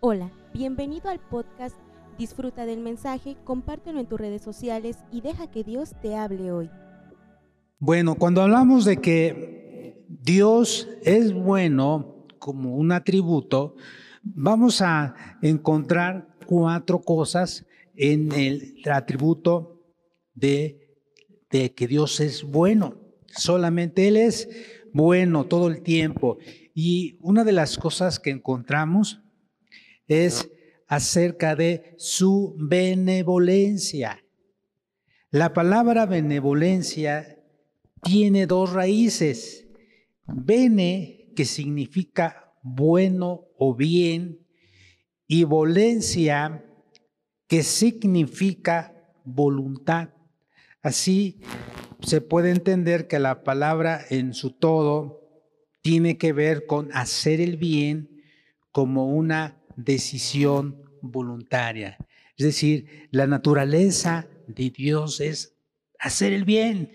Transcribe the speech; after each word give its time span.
Hola, 0.00 0.30
bienvenido 0.52 1.08
al 1.08 1.20
podcast. 1.20 1.74
Disfruta 2.18 2.66
del 2.66 2.80
mensaje, 2.80 3.34
compártelo 3.44 3.98
en 3.98 4.06
tus 4.06 4.20
redes 4.20 4.42
sociales 4.42 4.98
y 5.10 5.22
deja 5.22 5.50
que 5.50 5.64
Dios 5.64 5.94
te 6.02 6.14
hable 6.14 6.52
hoy. 6.52 6.70
Bueno, 7.78 8.14
cuando 8.14 8.42
hablamos 8.42 8.84
de 8.84 8.98
que 8.98 10.04
Dios 10.06 10.86
es 11.02 11.32
bueno 11.32 12.26
como 12.38 12.76
un 12.76 12.92
atributo, 12.92 13.74
vamos 14.22 14.82
a 14.82 15.14
encontrar 15.40 16.28
cuatro 16.44 17.00
cosas 17.00 17.64
en 17.94 18.32
el 18.32 18.74
atributo 18.92 19.80
de, 20.34 21.00
que 21.48 21.86
Dios 21.86 22.20
es 22.20 22.44
bueno. 22.44 23.00
Solamente 23.28 24.08
Él 24.08 24.18
es 24.18 24.46
bueno 24.92 25.46
todo 25.46 25.68
el 25.68 25.82
tiempo. 25.82 26.36
Y 26.74 27.18
una 27.22 27.44
de 27.44 27.52
las 27.52 27.78
cosas 27.78 28.20
que 28.20 28.28
encontramos 28.28 29.22
es 30.08 30.50
acerca 30.86 31.56
de 31.56 31.94
su 31.98 32.54
benevolencia. 32.58 34.24
La 35.30 35.52
palabra 35.52 36.06
benevolencia 36.06 37.38
tiene 38.02 38.46
dos 38.46 38.72
raíces. 38.72 39.66
Bene, 40.26 41.32
que 41.34 41.44
significa 41.44 42.54
bueno 42.62 43.48
o 43.58 43.74
bien, 43.74 44.46
y 45.26 45.44
volencia, 45.44 46.64
que 47.48 47.62
significa 47.62 49.12
voluntad. 49.24 50.10
Así 50.82 51.40
se 52.00 52.20
puede 52.20 52.50
entender 52.50 53.08
que 53.08 53.18
la 53.18 53.42
palabra 53.42 54.00
en 54.10 54.34
su 54.34 54.52
todo 54.52 55.22
tiene 55.82 56.18
que 56.18 56.32
ver 56.32 56.66
con 56.66 56.90
hacer 56.92 57.40
el 57.40 57.56
bien 57.56 58.22
como 58.72 59.06
una 59.06 59.62
decisión 59.76 60.82
voluntaria. 61.02 61.96
Es 62.36 62.46
decir, 62.46 63.08
la 63.10 63.26
naturaleza 63.26 64.26
de 64.46 64.70
Dios 64.70 65.20
es 65.20 65.54
hacer 65.98 66.32
el 66.32 66.44
bien. 66.44 66.90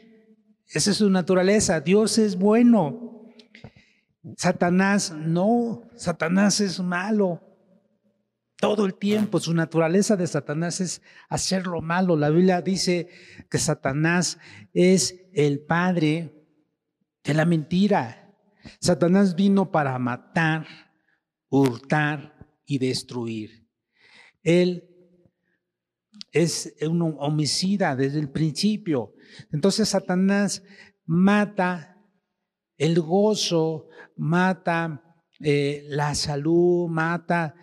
Esa 0.67 0.91
es 0.91 0.97
su 0.97 1.09
naturaleza. 1.09 1.81
Dios 1.81 2.17
es 2.17 2.35
bueno. 2.35 3.29
Satanás 4.37 5.11
no. 5.11 5.83
Satanás 5.95 6.59
es 6.61 6.79
malo. 6.79 7.41
Todo 8.57 8.85
el 8.85 8.93
tiempo 8.93 9.39
su 9.39 9.55
naturaleza 9.55 10.15
de 10.15 10.27
Satanás 10.27 10.81
es 10.81 11.01
hacer 11.29 11.65
lo 11.65 11.81
malo. 11.81 12.15
La 12.15 12.29
Biblia 12.29 12.61
dice 12.61 13.09
que 13.49 13.57
Satanás 13.57 14.37
es 14.73 15.25
el 15.33 15.61
padre 15.61 16.45
de 17.23 17.33
la 17.33 17.45
mentira. 17.45 18.35
Satanás 18.79 19.35
vino 19.35 19.71
para 19.71 19.97
matar, 19.97 20.67
hurtar 21.49 22.30
y 22.71 22.77
destruir. 22.77 23.67
Él 24.43 24.87
es 26.31 26.73
un 26.81 27.01
homicida 27.19 27.97
desde 27.97 28.19
el 28.19 28.29
principio. 28.29 29.13
Entonces 29.51 29.89
Satanás 29.89 30.63
mata 31.05 31.97
el 32.77 33.01
gozo, 33.01 33.89
mata 34.15 35.03
eh, 35.41 35.83
la 35.89 36.15
salud, 36.15 36.87
mata 36.87 37.55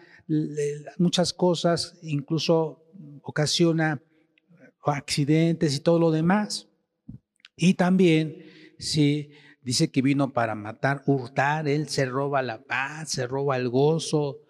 muchas 0.99 1.33
cosas, 1.33 1.99
incluso 2.03 2.85
ocasiona 3.23 4.03
accidentes 4.83 5.75
y 5.75 5.81
todo 5.81 5.99
lo 5.99 6.11
demás. 6.11 6.69
Y 7.57 7.75
también, 7.75 8.45
si 8.79 9.31
dice 9.63 9.91
que 9.91 10.03
vino 10.03 10.35
para 10.35 10.55
matar, 10.55 11.03
hurtar, 11.07 11.67
él 11.67 11.89
se 11.89 12.05
roba 12.05 12.43
la 12.43 12.63
paz, 12.63 13.13
se 13.13 13.27
roba 13.27 13.57
el 13.57 13.71
gozo, 13.71 14.41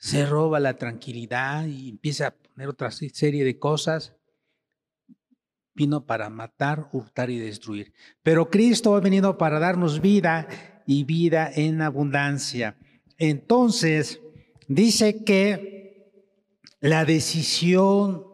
se 0.00 0.24
roba 0.24 0.60
la 0.60 0.78
tranquilidad 0.78 1.66
y 1.66 1.90
empieza 1.90 2.28
a 2.28 2.30
poner 2.30 2.68
otra 2.68 2.90
serie 2.90 3.44
de 3.44 3.58
cosas. 3.58 4.14
Vino 5.74 6.06
para 6.06 6.30
matar, 6.30 6.88
hurtar 6.92 7.28
y 7.28 7.38
destruir. 7.38 7.92
Pero 8.22 8.50
Cristo 8.50 8.96
ha 8.96 9.00
venido 9.00 9.36
para 9.36 9.58
darnos 9.58 10.00
vida 10.00 10.48
y 10.86 11.04
vida 11.04 11.50
en 11.54 11.82
abundancia. 11.82 12.78
Entonces, 13.18 14.20
dice 14.68 15.22
que 15.22 16.10
la 16.80 17.04
decisión 17.04 18.24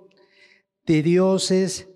de 0.87 1.03
Dios 1.03 1.51
es, 1.51 1.89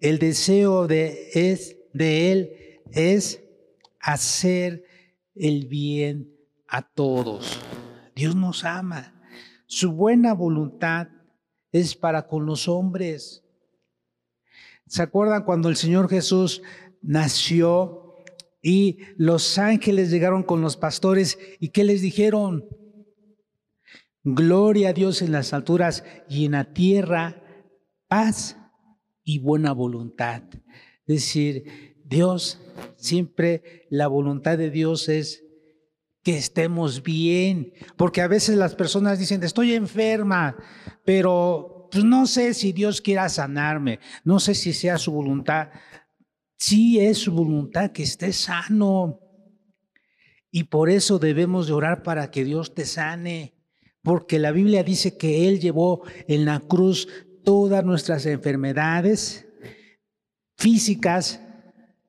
el 0.00 0.18
deseo 0.18 0.86
de, 0.86 1.28
es, 1.34 1.76
de 1.92 2.32
Él 2.32 2.50
es 2.92 3.42
hacer 4.00 4.84
el 5.34 5.66
bien 5.66 6.34
a 6.66 6.80
todos. 6.80 7.60
Dios 8.16 8.34
nos 8.34 8.64
ama. 8.64 9.17
Su 9.68 9.92
buena 9.92 10.32
voluntad 10.32 11.08
es 11.72 11.94
para 11.94 12.26
con 12.26 12.46
los 12.46 12.68
hombres. 12.68 13.44
¿Se 14.86 15.02
acuerdan 15.02 15.44
cuando 15.44 15.68
el 15.68 15.76
Señor 15.76 16.08
Jesús 16.08 16.62
nació 17.02 18.14
y 18.62 18.98
los 19.18 19.58
ángeles 19.58 20.10
llegaron 20.10 20.42
con 20.42 20.62
los 20.62 20.78
pastores 20.78 21.38
y 21.60 21.68
qué 21.68 21.84
les 21.84 22.00
dijeron? 22.00 22.64
Gloria 24.24 24.88
a 24.88 24.92
Dios 24.94 25.20
en 25.20 25.32
las 25.32 25.52
alturas 25.52 26.02
y 26.30 26.46
en 26.46 26.52
la 26.52 26.72
tierra 26.72 27.42
paz 28.08 28.56
y 29.22 29.38
buena 29.38 29.72
voluntad. 29.72 30.44
Es 31.06 31.16
decir, 31.16 31.94
Dios, 32.06 32.58
siempre 32.96 33.86
la 33.90 34.06
voluntad 34.06 34.56
de 34.56 34.70
Dios 34.70 35.10
es 35.10 35.44
que 36.28 36.36
estemos 36.36 37.02
bien, 37.02 37.72
porque 37.96 38.20
a 38.20 38.28
veces 38.28 38.58
las 38.58 38.74
personas 38.74 39.18
dicen, 39.18 39.42
estoy 39.42 39.72
enferma, 39.72 40.58
pero 41.02 41.88
pues 41.90 42.04
no 42.04 42.26
sé 42.26 42.52
si 42.52 42.72
Dios 42.72 43.00
quiera 43.00 43.30
sanarme, 43.30 43.98
no 44.24 44.38
sé 44.38 44.54
si 44.54 44.74
sea 44.74 44.98
su 44.98 45.10
voluntad. 45.12 45.70
Sí 46.58 47.00
es 47.00 47.16
su 47.16 47.32
voluntad 47.32 47.92
que 47.92 48.02
esté 48.02 48.34
sano. 48.34 49.20
Y 50.50 50.64
por 50.64 50.90
eso 50.90 51.18
debemos 51.18 51.66
de 51.66 51.72
orar 51.72 52.02
para 52.02 52.30
que 52.30 52.44
Dios 52.44 52.74
te 52.74 52.84
sane, 52.84 53.54
porque 54.02 54.38
la 54.38 54.52
Biblia 54.52 54.82
dice 54.82 55.16
que 55.16 55.48
Él 55.48 55.60
llevó 55.60 56.02
en 56.26 56.44
la 56.44 56.60
cruz 56.60 57.08
todas 57.42 57.82
nuestras 57.86 58.26
enfermedades 58.26 59.48
físicas, 60.58 61.40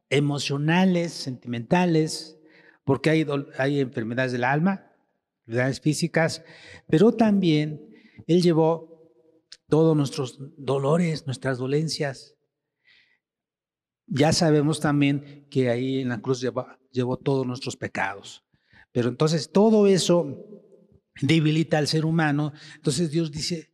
emocionales, 0.10 1.14
sentimentales, 1.14 2.39
porque 2.90 3.12
hay, 3.12 3.80
enfermedades 3.82 4.32
del 4.32 4.44
alma, 4.44 4.92
enfermedades 5.46 5.80
físicas, 5.80 6.44
pero 6.88 7.12
también 7.12 7.88
Él 8.26 8.42
llevó 8.42 9.14
todos 9.68 9.96
nuestros 9.96 10.40
dolores, 10.58 11.28
nuestras 11.28 11.60
dolencias. 11.60 12.36
Ya 14.08 14.34
sabemos 14.34 14.80
también 14.80 15.46
que 15.52 15.70
ahí 15.70 16.02
en 16.02 16.10
la 16.10 16.20
cruz 16.20 16.42
llevó, 16.42 16.66
llevó 16.90 17.18
todos 17.18 17.46
nuestros 17.46 17.78
pecados. 17.78 18.44
Pero 18.92 19.10
entonces 19.10 19.52
todo 19.52 19.86
eso 19.86 20.48
debilita 21.22 21.78
al 21.78 21.88
ser 21.88 22.06
humano. 22.06 22.54
Entonces 22.74 23.12
Dios 23.12 23.32
dice, 23.32 23.70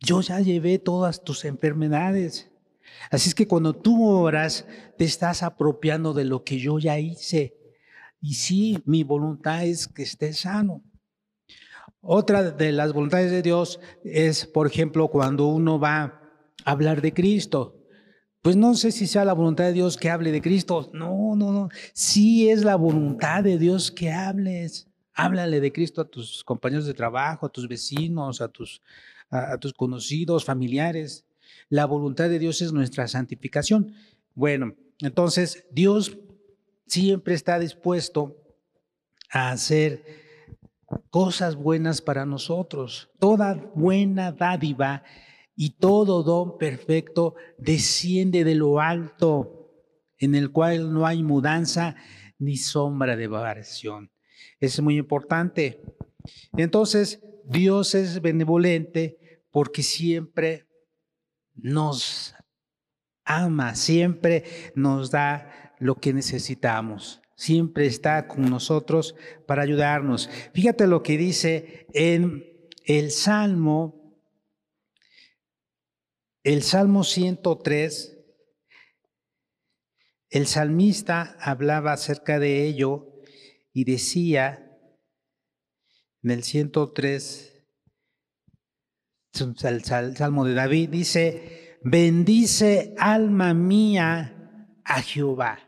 yo 0.00 0.20
ya 0.20 0.38
llevé 0.40 0.78
todas 0.78 1.24
tus 1.24 1.46
enfermedades. 1.46 2.50
Así 3.10 3.30
es 3.30 3.34
que 3.34 3.48
cuando 3.48 3.72
tú 3.72 4.06
oras, 4.06 4.66
te 4.98 5.06
estás 5.06 5.42
apropiando 5.42 6.12
de 6.12 6.26
lo 6.26 6.44
que 6.44 6.58
yo 6.58 6.78
ya 6.78 6.98
hice. 6.98 7.63
Y 8.24 8.32
sí, 8.32 8.78
mi 8.86 9.04
voluntad 9.04 9.66
es 9.66 9.86
que 9.86 10.02
esté 10.02 10.32
sano. 10.32 10.82
Otra 12.00 12.52
de 12.52 12.72
las 12.72 12.94
voluntades 12.94 13.30
de 13.30 13.42
Dios 13.42 13.80
es, 14.02 14.46
por 14.46 14.66
ejemplo, 14.66 15.08
cuando 15.08 15.48
uno 15.48 15.78
va 15.78 16.00
a 16.02 16.22
hablar 16.64 17.02
de 17.02 17.12
Cristo. 17.12 17.84
Pues 18.40 18.56
no 18.56 18.72
sé 18.76 18.92
si 18.92 19.06
sea 19.06 19.26
la 19.26 19.34
voluntad 19.34 19.64
de 19.64 19.74
Dios 19.74 19.98
que 19.98 20.08
hable 20.08 20.32
de 20.32 20.40
Cristo. 20.40 20.90
No, 20.94 21.36
no, 21.36 21.52
no. 21.52 21.68
Sí 21.92 22.48
es 22.48 22.64
la 22.64 22.76
voluntad 22.76 23.44
de 23.44 23.58
Dios 23.58 23.92
que 23.92 24.10
hables. 24.10 24.88
Háblale 25.12 25.60
de 25.60 25.70
Cristo 25.70 26.00
a 26.00 26.08
tus 26.08 26.42
compañeros 26.44 26.86
de 26.86 26.94
trabajo, 26.94 27.44
a 27.44 27.52
tus 27.52 27.68
vecinos, 27.68 28.40
a 28.40 28.48
tus, 28.48 28.80
a, 29.28 29.58
tus 29.58 29.74
conocidos, 29.74 30.46
familiares. 30.46 31.26
La 31.68 31.84
voluntad 31.84 32.30
de 32.30 32.38
Dios 32.38 32.62
es 32.62 32.72
nuestra 32.72 33.06
santificación. 33.06 33.92
Bueno, 34.34 34.74
entonces 35.00 35.66
Dios 35.70 36.16
siempre 36.86 37.34
está 37.34 37.58
dispuesto 37.58 38.36
a 39.30 39.50
hacer 39.50 40.04
cosas 41.10 41.56
buenas 41.56 42.00
para 42.02 42.26
nosotros. 42.26 43.10
Toda 43.18 43.54
buena 43.74 44.32
dádiva 44.32 45.02
y 45.56 45.76
todo 45.78 46.22
don 46.22 46.58
perfecto 46.58 47.34
desciende 47.58 48.44
de 48.44 48.54
lo 48.54 48.80
alto, 48.80 49.70
en 50.18 50.34
el 50.34 50.50
cual 50.50 50.92
no 50.92 51.06
hay 51.06 51.22
mudanza 51.22 51.96
ni 52.38 52.56
sombra 52.56 53.16
de 53.16 53.28
variación. 53.28 54.10
Es 54.60 54.80
muy 54.80 54.96
importante. 54.98 55.82
Entonces, 56.56 57.20
Dios 57.44 57.94
es 57.94 58.20
benevolente 58.20 59.44
porque 59.50 59.82
siempre 59.82 60.66
nos 61.54 62.34
ama, 63.24 63.74
siempre 63.74 64.44
nos 64.74 65.10
da 65.10 65.63
lo 65.84 65.96
que 65.96 66.14
necesitamos. 66.14 67.20
Siempre 67.36 67.84
está 67.84 68.26
con 68.26 68.48
nosotros 68.48 69.14
para 69.46 69.64
ayudarnos. 69.64 70.30
Fíjate 70.54 70.86
lo 70.86 71.02
que 71.02 71.18
dice 71.18 71.86
en 71.92 72.70
el 72.86 73.10
Salmo, 73.10 74.18
el 76.42 76.62
Salmo 76.62 77.04
103, 77.04 78.18
el 80.30 80.46
salmista 80.46 81.36
hablaba 81.38 81.92
acerca 81.92 82.38
de 82.38 82.64
ello 82.64 83.20
y 83.74 83.84
decía 83.84 84.80
en 86.22 86.30
el 86.30 86.44
103, 86.44 87.62
el 89.64 89.84
Salmo 89.84 90.46
de 90.46 90.54
David, 90.54 90.88
dice, 90.88 91.78
bendice 91.82 92.94
alma 92.96 93.52
mía 93.52 94.80
a 94.82 95.02
Jehová 95.02 95.63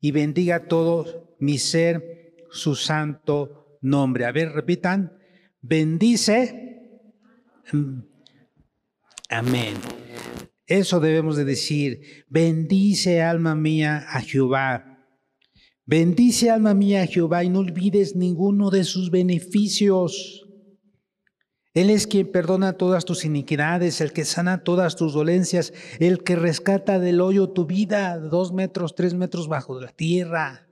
y 0.00 0.10
bendiga 0.10 0.68
todo 0.68 1.36
mi 1.38 1.58
ser 1.58 2.34
su 2.50 2.74
santo 2.74 3.78
nombre. 3.80 4.24
A 4.24 4.32
ver, 4.32 4.52
repitan, 4.52 5.18
bendice. 5.60 7.02
Amén. 9.28 9.74
Eso 10.66 11.00
debemos 11.00 11.36
de 11.36 11.44
decir, 11.44 12.24
bendice 12.28 13.22
alma 13.22 13.54
mía 13.54 14.04
a 14.08 14.20
Jehová. 14.20 14.96
Bendice 15.84 16.50
alma 16.50 16.74
mía 16.74 17.02
a 17.02 17.06
Jehová 17.06 17.44
y 17.44 17.48
no 17.48 17.60
olvides 17.60 18.16
ninguno 18.16 18.70
de 18.70 18.82
sus 18.82 19.10
beneficios. 19.10 20.45
Él 21.76 21.90
es 21.90 22.06
quien 22.06 22.32
perdona 22.32 22.72
todas 22.78 23.04
tus 23.04 23.26
iniquidades, 23.26 24.00
el 24.00 24.14
que 24.14 24.24
sana 24.24 24.64
todas 24.64 24.96
tus 24.96 25.12
dolencias, 25.12 25.74
el 26.00 26.24
que 26.24 26.34
rescata 26.34 26.98
del 26.98 27.20
hoyo 27.20 27.50
tu 27.50 27.66
vida, 27.66 28.18
dos 28.18 28.54
metros, 28.54 28.94
tres 28.94 29.12
metros 29.12 29.46
bajo 29.46 29.78
la 29.78 29.92
tierra. 29.92 30.70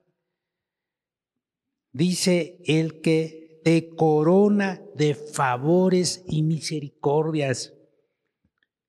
Dice 1.92 2.56
el 2.64 3.02
que 3.02 3.60
te 3.62 3.94
corona 3.94 4.80
de 4.94 5.14
favores 5.14 6.24
y 6.26 6.42
misericordias. 6.42 7.74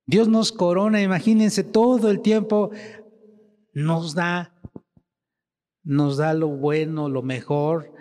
Dios 0.06 0.30
nos 0.30 0.54
corona, 0.54 1.02
imagínense, 1.02 1.66
todo 1.66 2.10
el 2.10 2.22
tiempo 2.22 2.72
nos 3.74 4.16
da, 4.16 4.58
nos 5.84 6.16
da 6.16 6.34
lo 6.34 6.48
bueno, 6.48 7.10
lo 7.10 7.24
mejor, 7.24 7.92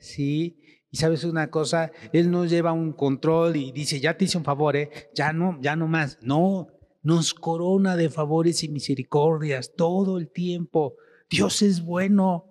¿sí? 0.00 0.59
Y 0.90 0.96
sabes 0.96 1.24
una 1.24 1.50
cosa, 1.50 1.92
Él 2.12 2.30
nos 2.30 2.50
lleva 2.50 2.72
un 2.72 2.92
control 2.92 3.56
y 3.56 3.70
dice, 3.72 4.00
ya 4.00 4.16
te 4.16 4.24
hice 4.24 4.38
un 4.38 4.44
favor, 4.44 4.76
¿eh? 4.76 4.90
ya 5.14 5.32
no, 5.32 5.58
ya 5.60 5.76
no 5.76 5.86
más. 5.86 6.18
No, 6.20 6.68
nos 7.02 7.32
corona 7.32 7.96
de 7.96 8.10
favores 8.10 8.64
y 8.64 8.68
misericordias 8.68 9.72
todo 9.76 10.18
el 10.18 10.30
tiempo. 10.30 10.96
Dios 11.30 11.62
es 11.62 11.82
bueno. 11.82 12.46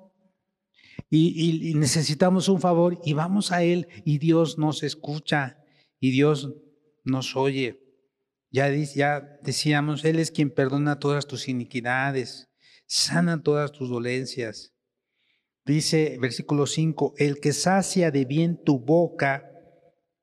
Y, 1.10 1.70
y 1.70 1.74
necesitamos 1.74 2.50
un 2.50 2.62
favor 2.62 3.00
y 3.04 3.14
vamos 3.14 3.52
a 3.52 3.64
Él 3.64 3.88
y 4.06 4.20
Dios 4.20 4.58
nos 4.58 4.84
escucha 4.84 5.58
y 6.00 6.12
Dios 6.12 6.54
nos 7.04 7.36
oye. 7.36 7.82
Ya, 8.52 8.70
ya 8.74 9.40
decíamos, 9.44 10.06
Él 10.06 10.20
es 10.20 10.32
quien 10.32 10.50
perdona 10.50 11.00
todas 11.00 11.28
tus 11.28 11.48
iniquidades, 11.48 12.50
sana 12.86 13.44
todas 13.44 13.72
tus 13.72 13.90
dolencias. 13.90 14.74
Dice 15.70 16.18
versículo 16.20 16.66
5, 16.66 17.14
el 17.20 17.40
que 17.40 17.54
sacia 17.54 18.10
de 18.10 18.26
bien 18.26 18.58
tu 18.58 18.80
boca, 18.80 19.52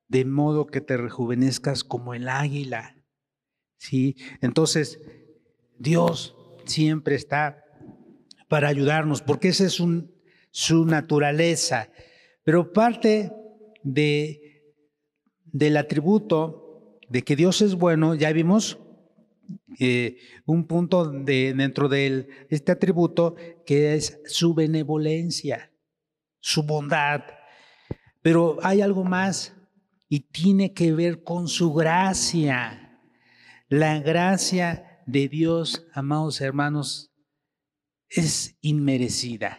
de 0.09 0.25
modo 0.25 0.67
que 0.67 0.81
te 0.81 0.97
rejuvenezcas 0.97 1.85
como 1.85 2.15
el 2.15 2.29
águila. 2.29 2.97
¿Sí? 3.77 4.17
Entonces, 4.41 4.99
Dios 5.79 6.35
siempre 6.65 7.15
está 7.15 7.63
para 8.49 8.67
ayudarnos, 8.67 9.23
porque 9.23 9.51
esa 9.51 9.67
es 9.67 9.81
su 10.51 10.85
naturaleza. 10.85 11.93
Pero 12.43 12.73
parte 12.73 13.31
de, 13.85 14.75
del 15.45 15.77
atributo 15.77 16.99
de 17.09 17.23
que 17.23 17.37
Dios 17.37 17.63
es 17.63 17.77
bueno, 17.77 18.17
ya 18.17 18.33
vimos 18.33 18.81
eh, 19.79 20.17
un 20.45 20.67
punto 20.67 21.11
de, 21.11 21.55
dentro 21.55 21.89
de 21.89 22.29
este 22.49 22.73
atributo 22.73 23.37
que 23.65 23.95
es 23.95 24.21
su 24.27 24.55
benevolencia, 24.55 25.73
su 26.41 26.63
bondad. 26.63 27.23
Pero 28.23 28.59
hay 28.63 28.81
algo 28.81 29.05
más 29.05 29.55
y 30.09 30.21
tiene 30.21 30.73
que 30.73 30.93
ver 30.93 31.23
con 31.23 31.49
su 31.49 31.73
gracia. 31.73 33.01
La 33.69 33.99
gracia 34.01 35.03
de 35.07 35.29
Dios, 35.29 35.87
amados 35.93 36.41
hermanos, 36.41 37.13
es 38.09 38.57
inmerecida. 38.61 39.59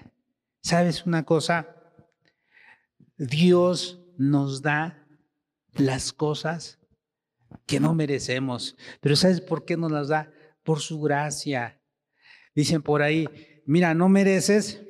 ¿Sabes 0.61 1.05
una 1.05 1.23
cosa? 1.23 1.75
Dios 3.17 4.01
nos 4.17 4.61
da 4.61 5.07
las 5.73 6.11
cosas 6.11 6.76
que 7.65 7.79
no 7.79 7.93
merecemos. 7.93 8.75
Pero 9.01 9.15
¿sabes 9.15 9.41
por 9.41 9.65
qué 9.65 9.77
nos 9.77 9.91
las 9.91 10.07
da? 10.09 10.31
Por 10.63 10.79
su 10.79 11.01
gracia. 11.01 11.81
Dicen 12.55 12.81
por 12.81 13.01
ahí, 13.01 13.27
mira, 13.65 13.93
no 13.93 14.09
mereces 14.09 14.83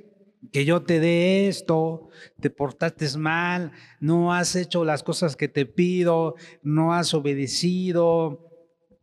que 0.51 0.65
yo 0.65 0.83
te 0.83 0.99
dé 0.99 1.47
esto, 1.47 2.09
te 2.39 2.49
portaste 2.49 3.17
mal, 3.17 3.71
no 3.99 4.33
has 4.33 4.55
hecho 4.55 4.85
las 4.85 5.03
cosas 5.03 5.35
que 5.35 5.47
te 5.47 5.65
pido, 5.65 6.35
no 6.61 6.93
has 6.93 7.13
obedecido, 7.13 8.47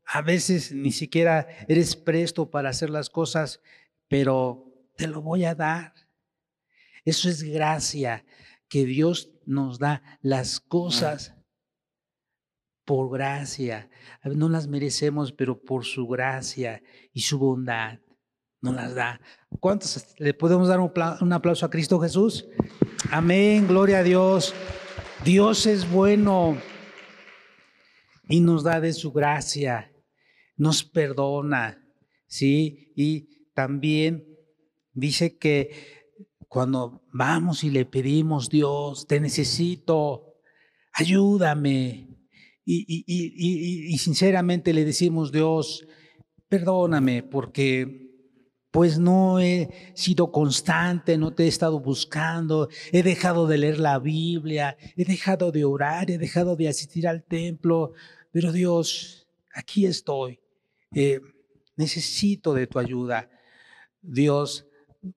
a 0.06 0.22
veces 0.22 0.72
ni 0.72 0.92
siquiera 0.92 1.46
eres 1.68 1.96
presto 1.96 2.50
para 2.50 2.70
hacer 2.70 2.90
las 2.90 3.10
cosas, 3.10 3.60
pero 4.08 4.72
te 4.96 5.06
lo 5.06 5.22
voy 5.22 5.44
a 5.44 5.54
dar. 5.54 5.92
Eso 7.04 7.28
es 7.28 7.42
gracia, 7.42 8.24
que 8.68 8.84
Dios 8.84 9.30
nos 9.44 9.78
da 9.78 10.02
las 10.22 10.60
cosas 10.60 11.34
por 12.84 13.10
gracia. 13.10 13.88
No 14.24 14.48
las 14.48 14.68
merecemos, 14.68 15.32
pero 15.32 15.60
por 15.60 15.84
su 15.84 16.06
gracia 16.06 16.82
y 17.12 17.22
su 17.22 17.38
bondad 17.38 17.98
nos 18.60 18.74
las 18.74 18.94
da. 18.94 19.20
¿Cuántos 19.60 20.14
le 20.18 20.32
podemos 20.32 20.68
dar 20.68 20.80
un, 20.80 21.32
aplauso 21.32 21.66
a 21.66 21.70
Cristo 21.70 22.00
Jesús? 22.00 22.46
Amén, 23.10 23.68
gloria 23.68 23.98
a 23.98 24.02
Dios. 24.02 24.54
Dios 25.24 25.66
es 25.66 25.90
bueno 25.90 26.56
y 28.28 28.40
nos 28.40 28.64
da 28.64 28.80
de 28.80 28.92
su 28.92 29.12
gracia, 29.12 29.92
nos 30.56 30.82
perdona, 30.82 31.86
¿sí? 32.26 32.92
Y 32.96 33.50
también 33.54 34.26
dice 34.92 35.36
que 35.36 36.06
cuando 36.48 37.02
vamos 37.12 37.64
y 37.64 37.70
le 37.70 37.84
pedimos, 37.84 38.48
Dios, 38.48 39.06
te 39.06 39.20
necesito, 39.20 40.36
ayúdame, 40.92 42.13
y, 42.64 43.98
sinceramente 43.98 44.72
le 44.72 44.84
decimos, 44.84 45.32
Dios, 45.32 45.86
perdóname 46.48 47.22
porque 47.22 48.04
pues 48.70 48.98
no 48.98 49.38
he 49.38 49.68
sido 49.94 50.32
constante, 50.32 51.16
no 51.16 51.32
te 51.32 51.44
he 51.44 51.46
estado 51.46 51.78
buscando, 51.78 52.68
he 52.90 53.04
dejado 53.04 53.46
de 53.46 53.58
leer 53.58 53.78
la 53.78 54.00
Biblia, 54.00 54.76
he 54.96 55.04
dejado 55.04 55.52
de 55.52 55.64
orar, 55.64 56.10
he 56.10 56.18
dejado 56.18 56.56
de 56.56 56.68
asistir 56.68 57.06
al 57.06 57.22
templo, 57.22 57.92
pero 58.32 58.50
Dios, 58.50 59.28
aquí 59.52 59.86
estoy, 59.86 60.40
eh, 60.92 61.20
necesito 61.76 62.52
de 62.52 62.66
tu 62.66 62.80
ayuda. 62.80 63.30
Dios, 64.02 64.66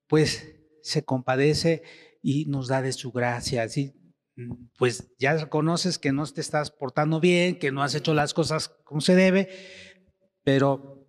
pues 0.08 0.56
se 0.84 1.04
compadece 1.04 1.82
y 2.22 2.46
nos 2.46 2.68
da 2.68 2.84
de 2.84 2.94
su 2.94 3.12
gracia. 3.12 3.66
Pues 4.78 5.12
ya 5.18 5.36
reconoces 5.36 5.98
que 5.98 6.12
no 6.12 6.26
te 6.26 6.42
estás 6.42 6.72
portando 6.72 7.20
bien, 7.20 7.58
que 7.58 7.72
no 7.72 7.84
has 7.84 7.96
hecho 7.96 8.14
las 8.14 8.34
cosas 8.34 8.70
como 8.84 9.02
se 9.02 9.16
debe, 9.16 9.50
pero 10.44 11.08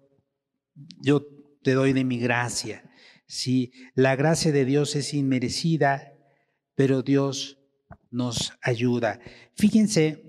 yo 1.03 1.27
te 1.63 1.73
doy 1.73 1.93
de 1.93 2.05
mi 2.05 2.19
gracia. 2.19 2.91
Sí, 3.27 3.73
la 3.95 4.17
gracia 4.17 4.53
de 4.53 4.65
Dios 4.65 4.97
es 4.97 5.13
inmerecida, 5.13 6.15
pero 6.75 7.03
Dios 7.03 7.59
nos 8.11 8.53
ayuda. 8.63 9.21
Fíjense 9.55 10.25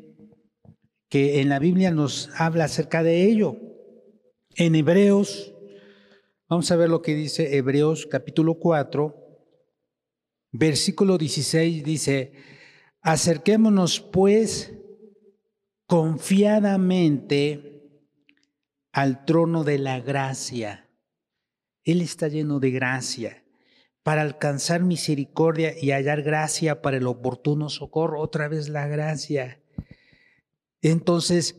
que 1.08 1.42
en 1.42 1.50
la 1.50 1.60
Biblia 1.60 1.92
nos 1.92 2.30
habla 2.36 2.66
acerca 2.66 3.04
de 3.04 3.24
ello. 3.24 3.56
En 4.56 4.76
Hebreos, 4.76 5.54
vamos 6.50 6.70
a 6.72 6.76
ver 6.76 6.90
lo 6.90 7.02
que 7.02 7.16
dice 7.16 7.56
Hebreos 7.56 8.06
capítulo 8.06 8.56
4, 8.60 9.16
versículo 10.52 11.18
16, 11.18 11.84
dice, 11.84 12.34
Acerquémonos 13.02 14.00
pues 14.00 14.74
confiadamente 15.86 17.70
al 18.92 19.26
trono 19.26 19.64
de 19.64 19.80
la 19.80 20.00
gracia. 20.00 20.90
Él 21.84 22.02
está 22.02 22.28
lleno 22.28 22.60
de 22.60 22.72
gracia 22.72 23.44
para 24.04 24.22
alcanzar 24.22 24.84
misericordia 24.84 25.74
y 25.80 25.92
hallar 25.92 26.22
gracia 26.22 26.82
para 26.82 26.98
el 26.98 27.08
oportuno 27.08 27.70
socorro. 27.70 28.22
Otra 28.22 28.48
vez 28.48 28.70
la 28.70 28.88
gracia. 28.88 29.62
Entonces, 30.82 31.56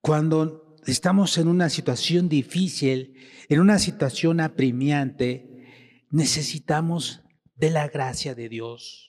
cuando 0.00 0.76
estamos 0.86 1.38
en 1.38 1.48
una 1.48 1.68
situación 1.70 2.28
difícil, 2.28 3.16
en 3.48 3.60
una 3.60 3.78
situación 3.78 4.40
apremiante, 4.40 5.66
necesitamos 6.10 7.22
de 7.56 7.70
la 7.70 7.88
gracia 7.88 8.34
de 8.34 8.48
Dios. 8.48 9.07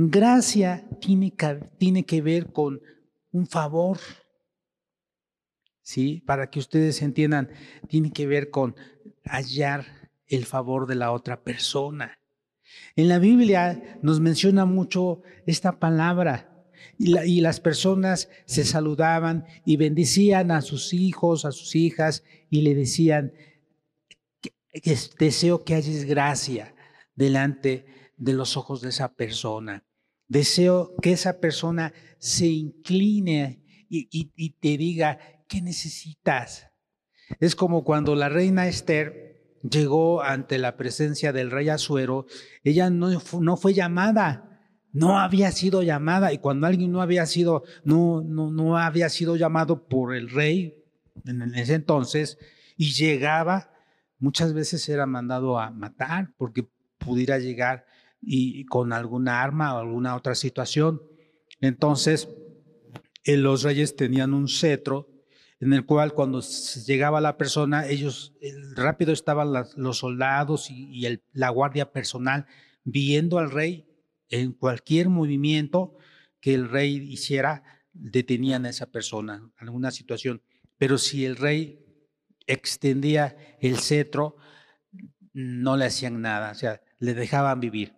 Gracia 0.00 0.86
tiene 1.00 1.32
que, 1.32 1.58
tiene 1.76 2.04
que 2.04 2.22
ver 2.22 2.52
con 2.52 2.80
un 3.32 3.48
favor. 3.48 3.98
¿Sí? 5.82 6.22
Para 6.24 6.50
que 6.50 6.60
ustedes 6.60 7.02
entiendan, 7.02 7.50
tiene 7.88 8.12
que 8.12 8.28
ver 8.28 8.50
con 8.50 8.76
hallar 9.24 10.12
el 10.28 10.46
favor 10.46 10.86
de 10.86 10.94
la 10.94 11.10
otra 11.10 11.42
persona. 11.42 12.20
En 12.94 13.08
la 13.08 13.18
Biblia 13.18 13.98
nos 14.00 14.20
menciona 14.20 14.66
mucho 14.66 15.22
esta 15.46 15.80
palabra 15.80 16.64
y, 16.96 17.40
las 17.40 17.58
personas 17.58 18.28
se 18.44 18.62
saludaban 18.62 19.46
y 19.64 19.78
bendecían 19.78 20.52
a 20.52 20.62
sus 20.62 20.94
hijos, 20.94 21.44
a 21.44 21.50
sus 21.50 21.74
hijas 21.74 22.22
y 22.50 22.60
le 22.60 22.76
decían, 22.76 23.32
deseo 25.18 25.64
que 25.64 25.74
hayas 25.74 26.04
gracia 26.04 26.72
delante 27.16 28.12
de 28.16 28.32
los 28.32 28.56
ojos 28.56 28.80
de 28.80 28.90
esa 28.90 29.12
persona. 29.14 29.87
Deseo 30.28 30.94
que 31.00 31.12
esa 31.12 31.40
persona 31.40 31.92
se 32.18 32.46
incline 32.46 33.64
y, 33.88 34.50
te 34.60 34.76
diga, 34.76 35.18
¿qué 35.48 35.62
necesitas? 35.62 36.68
Es 37.40 37.56
como 37.56 37.82
cuando 37.82 38.14
la 38.14 38.28
reina 38.28 38.68
Esther 38.68 39.56
llegó 39.62 40.22
ante 40.22 40.58
la 40.58 40.76
presencia 40.76 41.32
del 41.32 41.50
rey 41.50 41.70
Azuero, 41.70 42.26
ella 42.62 42.90
no, 42.90 43.10
no 43.40 43.56
fue 43.56 43.72
llamada, 43.74 44.48
no 44.92 45.18
había 45.18 45.50
sido 45.52 45.82
llamada 45.82 46.32
y 46.32 46.38
cuando 46.38 46.66
alguien 46.66 46.92
no 46.92 47.02
había 47.02 47.26
sido 47.26 47.62
no 47.84 48.22
no 48.22 48.50
no 48.50 48.78
había 48.78 49.08
sido 49.10 49.36
llamado 49.36 49.86
por 49.86 50.14
el 50.14 50.30
rey 50.30 50.82
en 51.26 51.54
ese 51.54 51.74
entonces 51.74 52.38
y 52.76 52.92
llegaba 52.92 53.70
muchas 54.18 54.54
veces 54.54 54.88
era 54.88 55.04
mandado 55.04 55.58
a 55.58 55.70
matar 55.70 56.32
porque 56.38 56.66
pudiera 56.96 57.38
llegar 57.38 57.84
y, 58.20 58.64
con 58.66 58.92
alguna 58.92 59.42
arma 59.42 59.74
o 59.74 59.78
alguna 59.78 60.16
otra 60.16 60.34
situación. 60.34 61.02
Entonces, 61.60 62.28
eh, 63.24 63.36
los 63.36 63.62
reyes 63.62 63.96
tenían 63.96 64.34
un 64.34 64.48
cetro 64.48 65.08
en 65.60 65.72
el 65.72 65.84
cual 65.84 66.14
cuando 66.14 66.40
llegaba 66.40 67.20
la 67.20 67.36
persona, 67.36 67.88
ellos 67.88 68.34
rápido 68.76 69.12
estaban 69.12 69.52
los 69.76 69.98
soldados 69.98 70.70
y, 70.70 71.20
la 71.32 71.48
guardia 71.50 71.92
personal 71.92 72.46
viendo 72.84 73.38
al 73.38 73.50
rey 73.50 73.86
en 74.30 74.52
cualquier 74.52 75.08
movimiento 75.08 75.96
que 76.40 76.54
el 76.54 76.68
rey 76.68 76.96
hiciera, 76.96 77.64
detenían 77.92 78.66
a 78.66 78.70
esa 78.70 78.86
persona, 78.86 79.50
alguna 79.56 79.90
situación. 79.90 80.42
Pero 80.76 80.98
si 80.98 81.24
el 81.24 81.34
rey 81.36 81.84
extendía 82.46 83.36
el 83.60 83.78
cetro, 83.78 84.36
no 85.32 85.76
le 85.76 85.86
hacían 85.86 86.20
nada, 86.20 86.52
o 86.52 86.54
sea, 86.54 86.80
le 87.00 87.14
dejaban 87.14 87.58
vivir. 87.58 87.97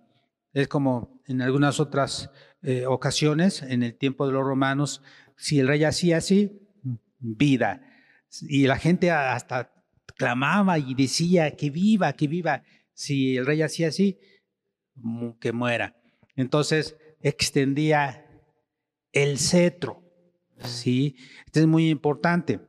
Es 0.53 0.69
como 0.69 1.21
en 1.27 1.43
algunas 1.43 1.81
otras 1.81 2.31
eh, 2.63 2.87
ocasiones, 2.87 3.63
en 3.63 3.83
el 3.83 3.97
tiempo 3.97 4.27
de 4.27 4.33
los 4.33 4.45
romanos, 4.45 5.03
si 5.37 5.61
el 5.61 5.69
rey 5.69 5.85
hacía 5.85 6.19
así, 6.19 6.69
vida. 7.19 7.83
Y 8.43 8.67
la 8.67 8.77
gente 8.77 9.11
hasta 9.11 9.73
clamaba 10.17 10.79
y 10.79 10.95
decía 10.95 11.57
que 11.57 11.71
viva, 11.71 12.13
que 12.13 12.29
viva. 12.29 12.63
Si 12.93 13.37
el 13.37 13.47
rey 13.47 13.63
hacía 13.63 13.89
así, 13.89 14.19
que 15.41 15.53
muera. 15.53 15.97
Entonces 16.37 16.97
extendía 17.21 18.27
el 19.13 19.39
cetro. 19.39 20.03
¿sí? 20.65 21.17
Esto 21.47 21.61
es 21.61 21.67
muy 21.67 21.89
importante. 21.89 22.61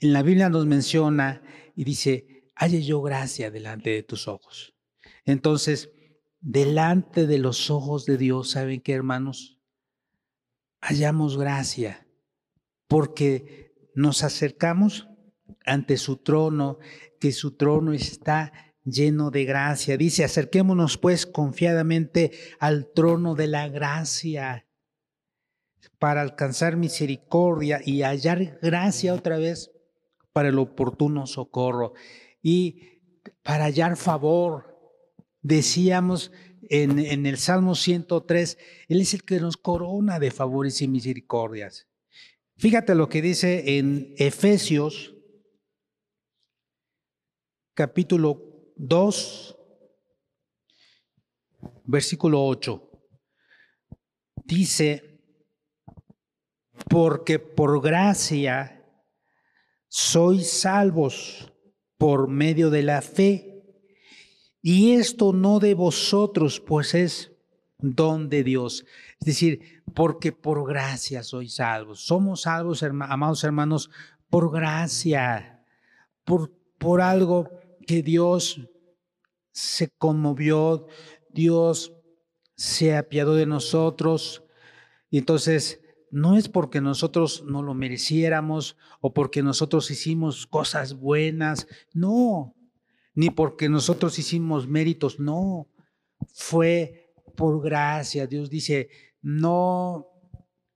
En 0.00 0.12
la 0.12 0.22
Biblia 0.22 0.48
nos 0.48 0.66
menciona 0.66 1.42
y 1.74 1.84
dice, 1.84 2.44
halle 2.54 2.82
yo 2.82 3.02
gracia 3.02 3.50
delante 3.50 3.90
de 3.90 4.02
tus 4.02 4.28
ojos. 4.28 4.75
Entonces, 5.26 5.90
delante 6.40 7.26
de 7.26 7.38
los 7.38 7.70
ojos 7.70 8.06
de 8.06 8.16
Dios, 8.16 8.50
¿saben 8.50 8.80
qué, 8.80 8.92
hermanos? 8.92 9.60
Hallamos 10.80 11.36
gracia 11.36 12.06
porque 12.88 13.74
nos 13.94 14.22
acercamos 14.22 15.08
ante 15.64 15.96
su 15.96 16.18
trono, 16.18 16.78
que 17.20 17.32
su 17.32 17.56
trono 17.56 17.92
está 17.92 18.52
lleno 18.84 19.30
de 19.30 19.44
gracia. 19.44 19.96
Dice, 19.96 20.24
acerquémonos 20.24 20.96
pues 20.96 21.26
confiadamente 21.26 22.32
al 22.60 22.92
trono 22.94 23.34
de 23.34 23.48
la 23.48 23.68
gracia 23.68 24.66
para 25.98 26.22
alcanzar 26.22 26.76
misericordia 26.76 27.80
y 27.84 28.02
hallar 28.02 28.58
gracia 28.62 29.14
otra 29.14 29.38
vez 29.38 29.72
para 30.32 30.48
el 30.48 30.58
oportuno 30.58 31.26
socorro 31.26 31.94
y 32.42 33.00
para 33.42 33.64
hallar 33.64 33.96
favor. 33.96 34.75
Decíamos 35.46 36.32
en, 36.70 37.24
el 37.24 37.38
Salmo 37.38 37.76
103, 37.76 38.58
Él 38.88 39.00
es 39.00 39.14
el 39.14 39.22
que 39.22 39.38
nos 39.38 39.56
corona 39.56 40.18
de 40.18 40.32
favores 40.32 40.82
y 40.82 40.88
misericordias. 40.88 41.86
Fíjate 42.56 42.96
lo 42.96 43.08
que 43.08 43.22
dice 43.22 43.78
en 43.78 44.12
Efesios 44.16 45.14
capítulo 47.74 48.72
2, 48.74 49.56
versículo 51.84 52.44
8. 52.44 52.90
Dice, 54.46 55.20
porque 56.88 57.38
por 57.38 57.80
gracia 57.80 58.84
sois 59.86 60.50
salvos 60.50 61.52
por 61.98 62.26
medio 62.26 62.68
de 62.68 62.82
la 62.82 63.00
fe. 63.00 63.45
Y 64.68 64.94
esto 64.94 65.32
no 65.32 65.60
de 65.60 65.74
vosotros, 65.74 66.58
pues 66.58 66.92
es 66.96 67.30
don 67.78 68.28
de 68.28 68.42
Dios. 68.42 68.84
Es 69.20 69.26
decir, 69.26 69.80
porque 69.94 70.32
por 70.32 70.66
gracia 70.66 71.22
sois 71.22 71.54
salvos. 71.54 72.00
Somos 72.00 72.40
salvos, 72.40 72.82
amados 72.82 73.44
hermanos, 73.44 73.90
por 74.28 74.50
gracia, 74.50 75.64
por, 76.24 76.52
por 76.78 77.00
algo 77.00 77.48
que 77.86 78.02
Dios 78.02 78.60
se 79.52 79.88
conmovió, 79.98 80.88
Dios 81.30 81.92
se 82.56 82.96
apiadó 82.96 83.36
de 83.36 83.46
nosotros. 83.46 84.42
Y 85.10 85.18
entonces, 85.18 85.80
no 86.10 86.36
es 86.36 86.48
porque 86.48 86.80
nosotros 86.80 87.44
no 87.46 87.62
lo 87.62 87.72
mereciéramos 87.74 88.76
o 89.00 89.14
porque 89.14 89.44
nosotros 89.44 89.92
hicimos 89.92 90.44
cosas 90.44 90.94
buenas, 90.94 91.68
no, 91.94 92.55
ni 93.16 93.30
porque 93.30 93.68
nosotros 93.68 94.18
hicimos 94.18 94.68
méritos, 94.68 95.18
no, 95.18 95.66
fue 96.32 97.14
por 97.34 97.62
gracia. 97.62 98.26
Dios 98.26 98.50
dice, 98.50 98.90
no, 99.22 100.06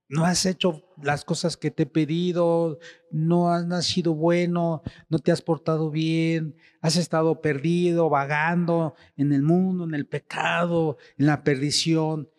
no 0.09 0.25
has 0.25 0.47
hecho 0.47 0.82
las 1.02 1.25
cosas 1.25 1.59
que 1.59 1.70
te 1.70 1.82
he 1.82 1.87
pedido, 1.87 2.78
no 3.11 3.52
has 3.52 3.66
nacido 3.66 4.14
bueno, 4.14 4.82
no 5.11 5.18
te 5.18 5.32
has 5.32 5.42
portado 5.42 5.90
bien, 5.90 6.56
has 6.80 6.97
estado 6.97 7.42
perdido, 7.42 8.09
vagando 8.09 8.94
en 9.16 9.32
el 9.32 9.42
mundo, 9.42 9.85
en 9.85 9.94
el 9.94 10.06
pecado, 10.06 10.97
en 11.18 11.26
la 11.26 11.44
perdición, 11.44 12.30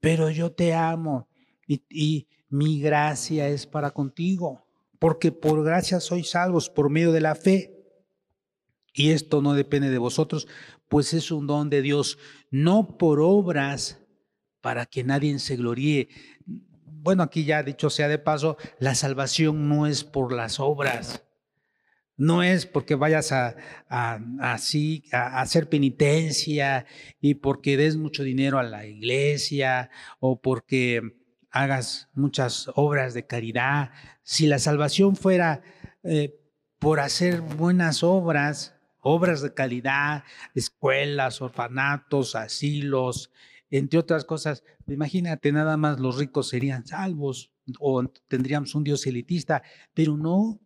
pero 0.00 0.30
yo 0.30 0.50
te 0.50 0.74
amo 0.74 1.28
y, 1.66 1.84
y 1.88 2.28
mi 2.48 2.80
gracia 2.80 3.48
es 3.48 3.68
para 3.68 3.92
contigo, 3.92 4.66
porque 4.98 5.30
por 5.30 5.62
gracia 5.62 6.00
sois 6.00 6.30
salvos 6.30 6.68
por 6.68 6.90
medio 6.90 7.12
de 7.12 7.20
la 7.20 7.36
fe. 7.36 7.77
Y 8.92 9.10
esto 9.10 9.42
no 9.42 9.54
depende 9.54 9.90
de 9.90 9.98
vosotros, 9.98 10.48
pues 10.88 11.14
es 11.14 11.30
un 11.30 11.46
don 11.46 11.70
de 11.70 11.82
Dios, 11.82 12.18
no 12.50 12.96
por 12.98 13.20
obras 13.20 13.98
para 14.60 14.86
que 14.86 15.04
nadie 15.04 15.38
se 15.38 15.56
gloríe. 15.56 16.08
Bueno, 16.84 17.22
aquí 17.22 17.44
ya 17.44 17.62
dicho 17.62 17.90
sea 17.90 18.08
de 18.08 18.18
paso, 18.18 18.56
la 18.78 18.94
salvación 18.94 19.68
no 19.68 19.86
es 19.86 20.04
por 20.04 20.32
las 20.32 20.60
obras. 20.60 21.22
No 22.16 22.42
es 22.42 22.66
porque 22.66 22.96
vayas 22.96 23.30
a, 23.30 23.54
así 24.40 25.04
a, 25.12 25.40
hacer 25.40 25.68
penitencia 25.68 26.84
y 27.20 27.34
porque 27.34 27.76
des 27.76 27.96
mucho 27.96 28.24
dinero 28.24 28.58
a 28.58 28.64
la 28.64 28.86
iglesia 28.86 29.90
o 30.18 30.40
porque 30.40 31.00
hagas 31.50 32.08
muchas 32.14 32.68
obras 32.74 33.14
de 33.14 33.26
caridad. 33.26 33.92
Si 34.24 34.48
la 34.48 34.58
salvación 34.58 35.14
fuera 35.14 35.62
eh, 36.02 36.34
por 36.80 36.98
hacer 36.98 37.40
buenas 37.40 38.02
obras, 38.02 38.77
obras 39.08 39.42
de 39.42 39.54
calidad, 39.54 40.24
escuelas, 40.54 41.40
orfanatos, 41.40 42.34
asilos, 42.34 43.30
entre 43.70 43.98
otras 43.98 44.24
cosas, 44.24 44.64
imagínate, 44.86 45.52
nada 45.52 45.76
más 45.76 46.00
los 46.00 46.16
ricos 46.16 46.48
serían 46.48 46.86
salvos 46.86 47.52
o 47.78 48.02
tendríamos 48.28 48.74
un 48.74 48.84
Dios 48.84 49.06
elitista, 49.06 49.62
pero 49.94 50.16
no. 50.16 50.60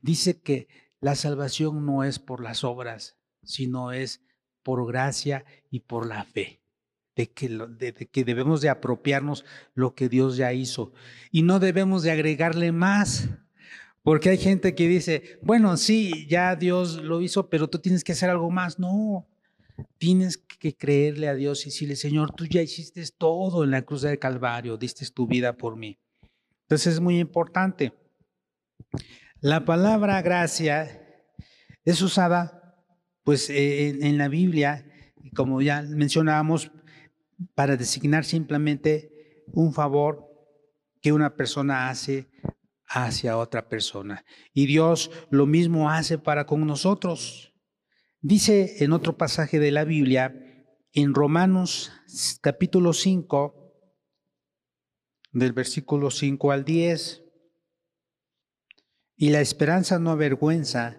Dice 0.00 0.40
que 0.40 0.68
la 1.00 1.14
salvación 1.14 1.84
no 1.84 2.04
es 2.04 2.18
por 2.18 2.42
las 2.42 2.64
obras, 2.64 3.18
sino 3.42 3.92
es 3.92 4.22
por 4.62 4.86
gracia 4.86 5.44
y 5.70 5.80
por 5.80 6.06
la 6.06 6.24
fe. 6.24 6.62
De 7.16 7.30
que, 7.32 7.48
de 7.48 7.92
que 7.92 8.24
debemos 8.24 8.62
de 8.62 8.70
apropiarnos 8.70 9.44
lo 9.74 9.94
que 9.94 10.08
Dios 10.08 10.36
ya 10.36 10.54
hizo 10.54 10.92
y 11.30 11.42
no 11.42 11.58
debemos 11.58 12.02
de 12.02 12.12
agregarle 12.12 12.72
más. 12.72 13.28
Porque 14.10 14.30
hay 14.30 14.38
gente 14.38 14.74
que 14.74 14.88
dice, 14.88 15.38
bueno, 15.40 15.76
sí, 15.76 16.26
ya 16.26 16.56
Dios 16.56 16.96
lo 16.96 17.20
hizo, 17.20 17.48
pero 17.48 17.70
tú 17.70 17.78
tienes 17.78 18.02
que 18.02 18.10
hacer 18.10 18.28
algo 18.28 18.50
más. 18.50 18.80
No, 18.80 19.28
Tienes 19.98 20.36
que 20.36 20.76
creerle 20.76 21.28
a 21.28 21.34
Dios 21.36 21.62
y 21.62 21.66
decirle, 21.66 21.94
Señor, 21.94 22.32
tú 22.34 22.44
ya 22.44 22.60
hiciste 22.60 23.04
todo 23.16 23.62
en 23.62 23.70
la 23.70 23.82
cruz 23.82 24.02
del 24.02 24.18
Calvario, 24.18 24.76
diste 24.76 25.08
tu 25.14 25.28
vida 25.28 25.56
por 25.56 25.76
mí. 25.76 25.96
Entonces 26.62 26.94
es 26.94 27.00
muy 27.00 27.20
importante. 27.20 27.92
La 29.38 29.64
palabra 29.64 30.20
gracia 30.22 31.24
es 31.84 32.02
usada 32.02 32.82
pues 33.22 33.48
en, 33.48 34.18
la 34.18 34.26
Biblia, 34.26 34.84
como 35.36 35.62
ya 35.62 35.82
mencionábamos, 35.82 36.72
para 37.54 37.76
designar 37.76 38.24
simplemente 38.24 39.44
un 39.52 39.72
favor 39.72 40.26
que 41.00 41.12
una 41.12 41.36
persona 41.36 41.90
hace 41.90 42.28
hacia 42.90 43.38
otra 43.38 43.68
persona. 43.68 44.24
Y 44.52 44.66
Dios 44.66 45.10
lo 45.30 45.46
mismo 45.46 45.90
hace 45.90 46.18
para 46.18 46.46
con 46.46 46.66
nosotros. 46.66 47.54
Dice 48.20 48.84
en 48.84 48.92
otro 48.92 49.16
pasaje 49.16 49.58
de 49.58 49.70
la 49.70 49.84
Biblia, 49.84 50.34
en 50.92 51.14
Romanos 51.14 51.92
capítulo 52.42 52.92
5, 52.92 53.54
del 55.32 55.52
versículo 55.52 56.10
5 56.10 56.50
al 56.50 56.64
10, 56.64 57.22
y 59.16 59.30
la 59.30 59.40
esperanza 59.40 59.98
no 59.98 60.10
avergüenza, 60.10 60.98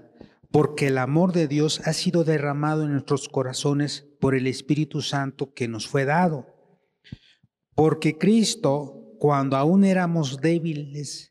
porque 0.49 0.87
el 0.87 0.97
amor 0.97 1.33
de 1.33 1.47
Dios 1.47 1.81
ha 1.85 1.93
sido 1.93 2.23
derramado 2.23 2.83
en 2.83 2.93
nuestros 2.93 3.27
corazones 3.27 4.07
por 4.19 4.33
el 4.35 4.47
Espíritu 4.47 5.01
Santo 5.01 5.53
que 5.53 5.67
nos 5.67 5.87
fue 5.87 6.05
dado. 6.05 6.47
Porque 7.75 8.17
Cristo, 8.17 9.15
cuando 9.19 9.57
aún 9.57 9.83
éramos 9.83 10.39
débiles, 10.39 11.30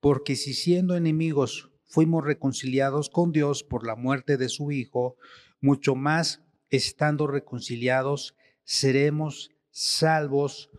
porque 0.00 0.36
si 0.36 0.54
siendo 0.54 0.96
enemigos 0.96 1.70
fuimos 1.86 2.24
reconciliados 2.24 3.08
con 3.08 3.32
Dios 3.32 3.62
por 3.62 3.86
la 3.86 3.96
muerte 3.96 4.36
de 4.36 4.48
su 4.48 4.70
Hijo, 4.70 5.16
mucho 5.60 5.94
más, 5.94 6.42
estando 6.70 7.26
reconciliados, 7.26 8.36
seremos 8.64 9.50
salvos 9.70 10.70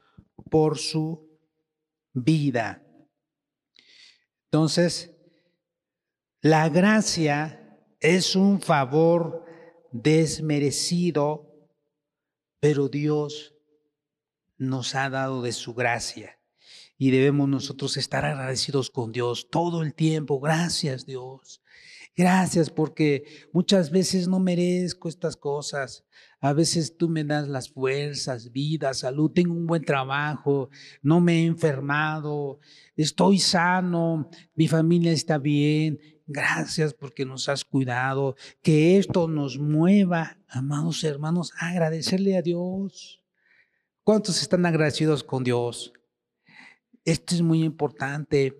por 0.49 0.77
su 0.77 1.27
vida. 2.13 2.83
Entonces, 4.45 5.15
la 6.41 6.69
gracia 6.69 7.77
es 7.99 8.35
un 8.35 8.61
favor 8.61 9.43
desmerecido, 9.91 11.51
pero 12.59 12.87
Dios 12.87 13.55
nos 14.57 14.95
ha 14.95 15.09
dado 15.09 15.41
de 15.41 15.51
su 15.51 15.73
gracia 15.73 16.38
y 17.01 17.11
debemos 17.11 17.47
nosotros 17.47 17.95
estar 17.95 18.25
agradecidos 18.25 18.89
con 18.89 19.13
Dios 19.13 19.47
todo 19.49 19.81
el 19.81 19.95
tiempo. 19.95 20.39
Gracias 20.41 21.05
Dios. 21.05 21.63
Gracias 22.13 22.69
porque 22.69 23.23
muchas 23.53 23.89
veces 23.89 24.27
no 24.27 24.41
merezco 24.41 25.07
estas 25.07 25.37
cosas. 25.37 26.05
A 26.41 26.51
veces 26.51 26.97
tú 26.97 27.07
me 27.07 27.23
das 27.23 27.47
las 27.47 27.69
fuerzas, 27.69 28.51
vida, 28.51 28.93
salud, 28.93 29.31
tengo 29.31 29.53
un 29.53 29.65
buen 29.65 29.85
trabajo, 29.85 30.69
no 31.01 31.21
me 31.21 31.43
he 31.43 31.45
enfermado, 31.45 32.59
estoy 32.97 33.39
sano, 33.39 34.29
mi 34.53 34.67
familia 34.67 35.13
está 35.13 35.37
bien. 35.37 35.99
Gracias 36.27 36.93
porque 36.93 37.25
nos 37.25 37.47
has 37.47 37.63
cuidado. 37.63 38.35
Que 38.61 38.97
esto 38.97 39.29
nos 39.29 39.57
mueva, 39.57 40.37
amados 40.49 41.05
hermanos, 41.05 41.53
a 41.57 41.69
agradecerle 41.69 42.35
a 42.35 42.41
Dios. 42.41 43.23
¿Cuántos 44.03 44.41
están 44.41 44.65
agradecidos 44.65 45.23
con 45.23 45.45
Dios? 45.45 45.93
Esto 47.05 47.35
es 47.35 47.41
muy 47.41 47.63
importante, 47.63 48.57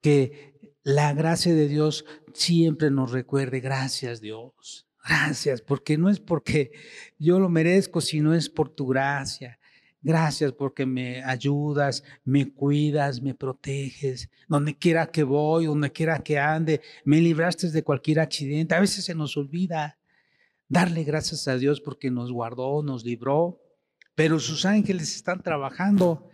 que 0.00 0.54
la 0.82 1.12
gracia 1.14 1.54
de 1.54 1.68
Dios 1.68 2.04
siempre 2.32 2.90
nos 2.90 3.10
recuerde, 3.10 3.60
gracias 3.60 4.20
Dios. 4.20 4.86
Gracias, 5.04 5.62
porque 5.62 5.96
no 5.96 6.10
es 6.10 6.18
porque 6.18 6.72
yo 7.18 7.38
lo 7.38 7.48
merezco, 7.48 8.00
sino 8.00 8.34
es 8.34 8.48
por 8.48 8.68
tu 8.68 8.88
gracia. 8.88 9.58
Gracias 10.02 10.52
porque 10.52 10.86
me 10.86 11.22
ayudas, 11.24 12.04
me 12.24 12.52
cuidas, 12.52 13.22
me 13.22 13.34
proteges. 13.34 14.30
Donde 14.48 14.76
quiera 14.76 15.06
que 15.06 15.24
voy, 15.24 15.66
donde 15.66 15.90
quiera 15.90 16.20
que 16.20 16.38
ande, 16.38 16.80
me 17.04 17.20
libraste 17.20 17.70
de 17.70 17.82
cualquier 17.82 18.20
accidente. 18.20 18.74
A 18.74 18.80
veces 18.80 19.04
se 19.04 19.14
nos 19.14 19.36
olvida 19.36 19.98
darle 20.68 21.04
gracias 21.04 21.48
a 21.48 21.56
Dios 21.56 21.80
porque 21.80 22.10
nos 22.10 22.30
guardó, 22.30 22.82
nos 22.82 23.04
libró. 23.04 23.60
Pero 24.14 24.38
sus 24.38 24.64
ángeles 24.64 25.14
están 25.14 25.42
trabajando 25.42 26.30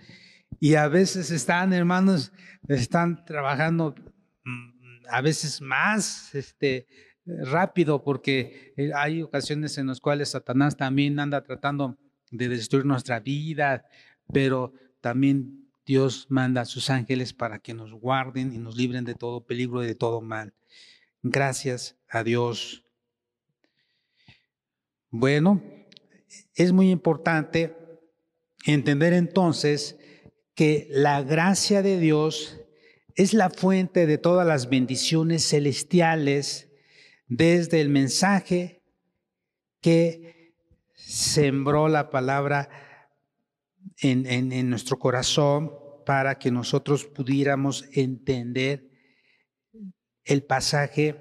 y 0.62 0.76
a 0.76 0.86
veces 0.86 1.32
están, 1.32 1.72
hermanos, 1.72 2.32
están 2.68 3.24
trabajando 3.24 3.96
mm, 4.44 5.06
a 5.10 5.20
veces 5.20 5.60
más, 5.60 6.32
este, 6.36 6.86
rápido 7.26 8.04
porque 8.04 8.72
eh, 8.76 8.92
hay 8.94 9.22
ocasiones 9.22 9.76
en 9.78 9.88
las 9.88 9.98
cuales 9.98 10.28
Satanás 10.28 10.76
también 10.76 11.18
anda 11.18 11.42
tratando 11.42 11.98
de 12.30 12.48
destruir 12.48 12.86
nuestra 12.86 13.18
vida, 13.18 13.86
pero 14.32 14.72
también 15.00 15.68
Dios 15.84 16.28
manda 16.28 16.60
a 16.60 16.64
sus 16.64 16.90
ángeles 16.90 17.32
para 17.32 17.58
que 17.58 17.74
nos 17.74 17.92
guarden 17.92 18.54
y 18.54 18.58
nos 18.58 18.76
libren 18.76 19.04
de 19.04 19.16
todo 19.16 19.44
peligro 19.44 19.82
y 19.82 19.88
de 19.88 19.96
todo 19.96 20.20
mal. 20.20 20.54
Gracias 21.24 21.96
a 22.08 22.22
Dios. 22.22 22.84
Bueno, 25.10 25.60
es 26.54 26.70
muy 26.70 26.92
importante 26.92 27.74
entender 28.64 29.12
entonces 29.12 29.98
que 30.54 30.88
la 30.90 31.22
gracia 31.22 31.82
de 31.82 31.98
Dios 31.98 32.58
es 33.14 33.34
la 33.34 33.50
fuente 33.50 34.06
de 34.06 34.18
todas 34.18 34.46
las 34.46 34.68
bendiciones 34.68 35.48
celestiales 35.48 36.70
desde 37.26 37.80
el 37.80 37.88
mensaje 37.88 38.82
que 39.80 40.54
sembró 40.94 41.88
la 41.88 42.10
palabra 42.10 42.68
en, 44.00 44.70
nuestro 44.70 44.98
corazón 44.98 45.72
para 46.06 46.38
que 46.38 46.50
nosotros 46.50 47.04
pudiéramos 47.04 47.84
entender 47.92 48.88
el 50.24 50.44
pasaje 50.44 51.16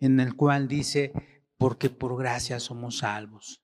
en 0.00 0.20
el 0.20 0.34
cual 0.34 0.68
dice, 0.68 1.12
porque 1.58 1.90
por 1.90 2.16
gracia 2.18 2.60
somos 2.60 2.98
salvos. 2.98 3.62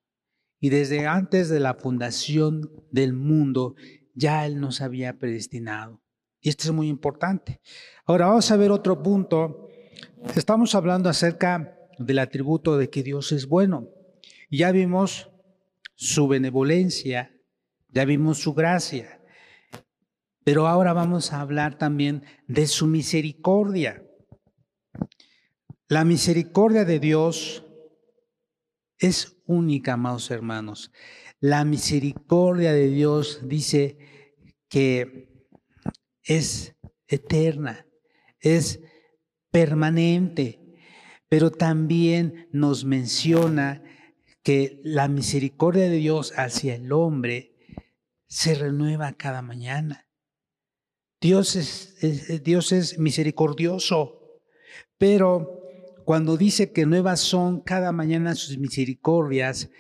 Y 0.61 0.69
desde 0.71 1.07
antes 1.07 1.49
de 1.49 1.61
la 1.61 1.75
fundación 1.75 2.71
del 2.91 3.13
mundo, 3.13 3.75
ya 4.15 4.47
Él 4.47 4.61
nos 4.61 4.81
había 4.81 5.19
predestinado. 5.19 6.03
Y 6.41 6.49
esto 6.49 6.65
es 6.65 6.73
muy 6.73 6.89
importante. 6.89 7.61
Ahora 8.05 8.27
vamos 8.27 8.51
a 8.51 8.57
ver 8.57 8.71
otro 8.71 9.03
punto. 9.03 9.69
Estamos 10.35 10.75
hablando 10.75 11.09
acerca 11.09 11.79
del 11.99 12.19
atributo 12.19 12.77
de 12.77 12.91
que 12.91 13.03
Dios 13.03 13.33
es 13.33 13.47
bueno. 13.47 13.89
Ya 14.51 14.73
vimos 14.73 15.31
su 15.95 16.27
benevolencia, 16.27 17.33
ya 17.89 18.05
vimos 18.05 18.39
su 18.39 18.55
gracia, 18.55 19.21
pero 20.45 20.67
ahora 20.67 20.93
vamos 20.93 21.33
a 21.33 21.41
hablar 21.41 21.79
también 21.79 22.25
de 22.49 22.67
su 22.67 22.87
misericordia. 22.87 24.03
La 25.89 26.05
misericordia 26.05 26.85
de 26.85 26.99
Dios 26.99 27.65
es 28.99 29.37
única, 29.47 29.93
amados 29.93 30.31
hermanos. 30.31 30.91
La 31.43 31.65
misericordia 31.65 32.73
de 32.73 32.87
Dios 32.87 33.41
dice 33.49 33.99
que 34.69 35.45
es 36.23 36.77
eterna, 37.09 37.85
es 38.39 38.79
permanente, 39.51 40.61
pero 41.29 41.51
también 41.51 42.49
nos 42.53 42.85
menciona 42.85 43.83
que 44.45 44.81
la 44.85 45.09
misericordia 45.09 45.91
de 45.91 45.97
Dios 45.97 46.33
hacia 46.37 46.77
el 46.77 46.93
hombre 46.93 47.57
se 48.29 48.55
renueva 48.55 49.13
cada 49.15 49.43
mañana. 49.43 50.09
Dios 51.21 51.57
es, 51.57 52.45
Dios 52.45 52.71
es 52.71 53.01
misericordioso, 53.01 54.41
pero 54.97 55.62
cuando 56.05 56.37
dice 56.37 56.73
que 56.73 56.87
nuevas 56.87 57.21
son 57.21 57.61
cada 57.61 57.93
mañana 57.93 58.35
sus 58.35 58.59
misericordias, 58.59 59.71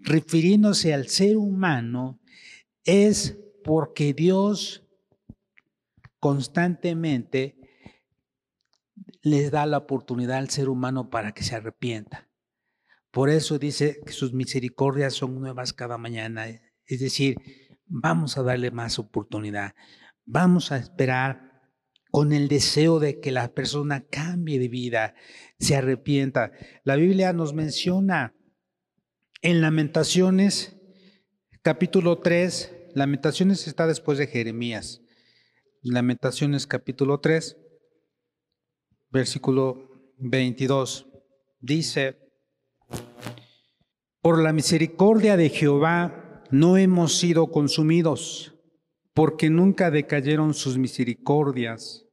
refiriéndose 0.00 0.92
al 0.92 1.08
ser 1.08 1.36
humano, 1.36 2.20
es 2.84 3.38
porque 3.64 4.12
Dios 4.12 4.86
constantemente 6.20 7.56
les 9.22 9.50
da 9.50 9.66
la 9.66 9.78
oportunidad 9.78 10.38
al 10.38 10.50
ser 10.50 10.68
humano 10.68 11.10
para 11.10 11.32
que 11.32 11.42
se 11.42 11.54
arrepienta. 11.54 12.28
Por 13.10 13.30
eso 13.30 13.58
dice 13.58 14.00
que 14.04 14.12
sus 14.12 14.32
misericordias 14.32 15.14
son 15.14 15.40
nuevas 15.40 15.72
cada 15.72 15.98
mañana. 15.98 16.46
Es 16.86 17.00
decir, 17.00 17.36
vamos 17.86 18.36
a 18.36 18.42
darle 18.42 18.70
más 18.70 18.98
oportunidad. 18.98 19.74
Vamos 20.24 20.72
a 20.72 20.78
esperar 20.78 21.43
con 22.14 22.32
el 22.32 22.46
deseo 22.46 23.00
de 23.00 23.18
que 23.18 23.32
la 23.32 23.54
persona 23.54 24.06
cambie 24.08 24.60
de 24.60 24.68
vida, 24.68 25.16
se 25.58 25.74
arrepienta. 25.74 26.52
La 26.84 26.94
Biblia 26.94 27.32
nos 27.32 27.54
menciona 27.54 28.36
en 29.42 29.60
Lamentaciones, 29.60 30.76
capítulo 31.62 32.20
3, 32.20 32.72
Lamentaciones 32.94 33.66
está 33.66 33.88
después 33.88 34.16
de 34.16 34.28
Jeremías. 34.28 35.02
Lamentaciones 35.82 36.68
capítulo 36.68 37.18
3, 37.18 37.56
versículo 39.10 40.14
22, 40.18 41.08
dice, 41.58 42.16
por 44.22 44.40
la 44.40 44.52
misericordia 44.52 45.36
de 45.36 45.48
Jehová 45.48 46.44
no 46.52 46.76
hemos 46.76 47.18
sido 47.18 47.50
consumidos, 47.50 48.54
porque 49.14 49.50
nunca 49.50 49.90
decayeron 49.90 50.54
sus 50.54 50.78
misericordias. 50.78 52.03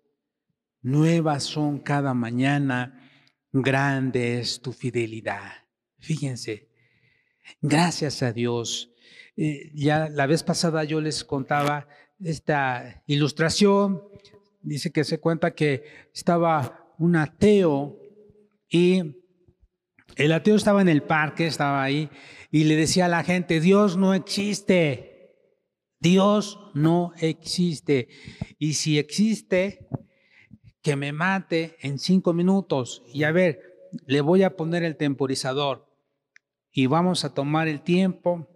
Nuevas 0.82 1.44
son 1.44 1.80
cada 1.80 2.13
mañana, 2.13 3.10
grande 3.52 4.39
es 4.39 4.62
tu 4.62 4.74
fidelidad. 4.74 5.52
Fíjense, 6.00 6.70
gracias 7.62 8.24
a 8.24 8.34
Dios. 8.34 8.91
Eh, 9.38 9.72
ya 9.76 10.10
la 10.10 10.26
vez 10.26 10.44
pasada 10.44 10.84
yo 10.84 11.00
les 11.00 11.24
contaba 11.24 11.88
esta 12.20 13.04
ilustración. 13.06 14.02
Dice 14.62 14.91
que 14.91 15.04
se 15.04 15.20
cuenta 15.20 15.54
que 15.54 15.84
estaba 16.13 16.94
un 16.98 17.15
ateo 17.15 18.00
y 18.67 19.22
el 20.15 20.32
ateo 20.32 20.56
estaba 20.56 20.82
en 20.82 20.89
el 20.89 21.04
parque, 21.04 21.48
estaba 21.48 21.84
ahí, 21.84 22.10
y 22.52 22.65
le 22.65 22.76
decía 22.76 23.06
a 23.06 23.10
la 23.10 23.24
gente, 23.24 23.60
Dios 23.60 23.98
no 23.98 24.13
existe, 24.13 25.36
Dios 26.00 26.60
no 26.74 27.13
existe. 27.20 28.10
Y 28.58 28.74
si 28.74 29.00
existe, 29.00 29.88
que 30.82 30.96
me 30.96 31.12
mate 31.12 31.78
en 31.82 32.00
cinco 32.00 32.34
minutos. 32.34 33.04
Y 33.13 33.24
a 33.24 33.32
ver, 33.32 33.60
le 34.06 34.22
voy 34.22 34.44
a 34.44 34.56
poner 34.56 34.84
el 34.84 34.98
temporizador 34.98 35.88
y 36.72 36.88
vamos 36.88 37.26
a 37.26 37.34
tomar 37.34 37.67
el 37.67 37.82
tiempo 37.82 38.48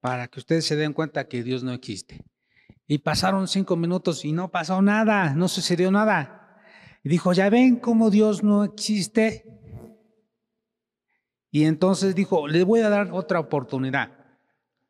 para 0.00 0.28
que 0.28 0.40
ustedes 0.40 0.64
se 0.66 0.76
den 0.76 0.92
cuenta 0.92 1.28
que 1.28 1.42
Dios 1.42 1.62
no 1.62 1.72
existe. 1.72 2.24
Y 2.86 2.98
pasaron 2.98 3.48
cinco 3.48 3.76
minutos 3.76 4.24
y 4.24 4.32
no 4.32 4.50
pasó 4.50 4.82
nada, 4.82 5.34
no 5.34 5.48
sucedió 5.48 5.90
nada. 5.90 6.60
Y 7.02 7.08
dijo, 7.08 7.32
ya 7.32 7.48
ven 7.48 7.76
cómo 7.76 8.10
Dios 8.10 8.42
no 8.42 8.64
existe. 8.64 9.46
Y 11.50 11.64
entonces 11.64 12.14
dijo, 12.14 12.48
le 12.48 12.64
voy 12.64 12.80
a 12.80 12.90
dar 12.90 13.12
otra 13.12 13.40
oportunidad 13.40 14.12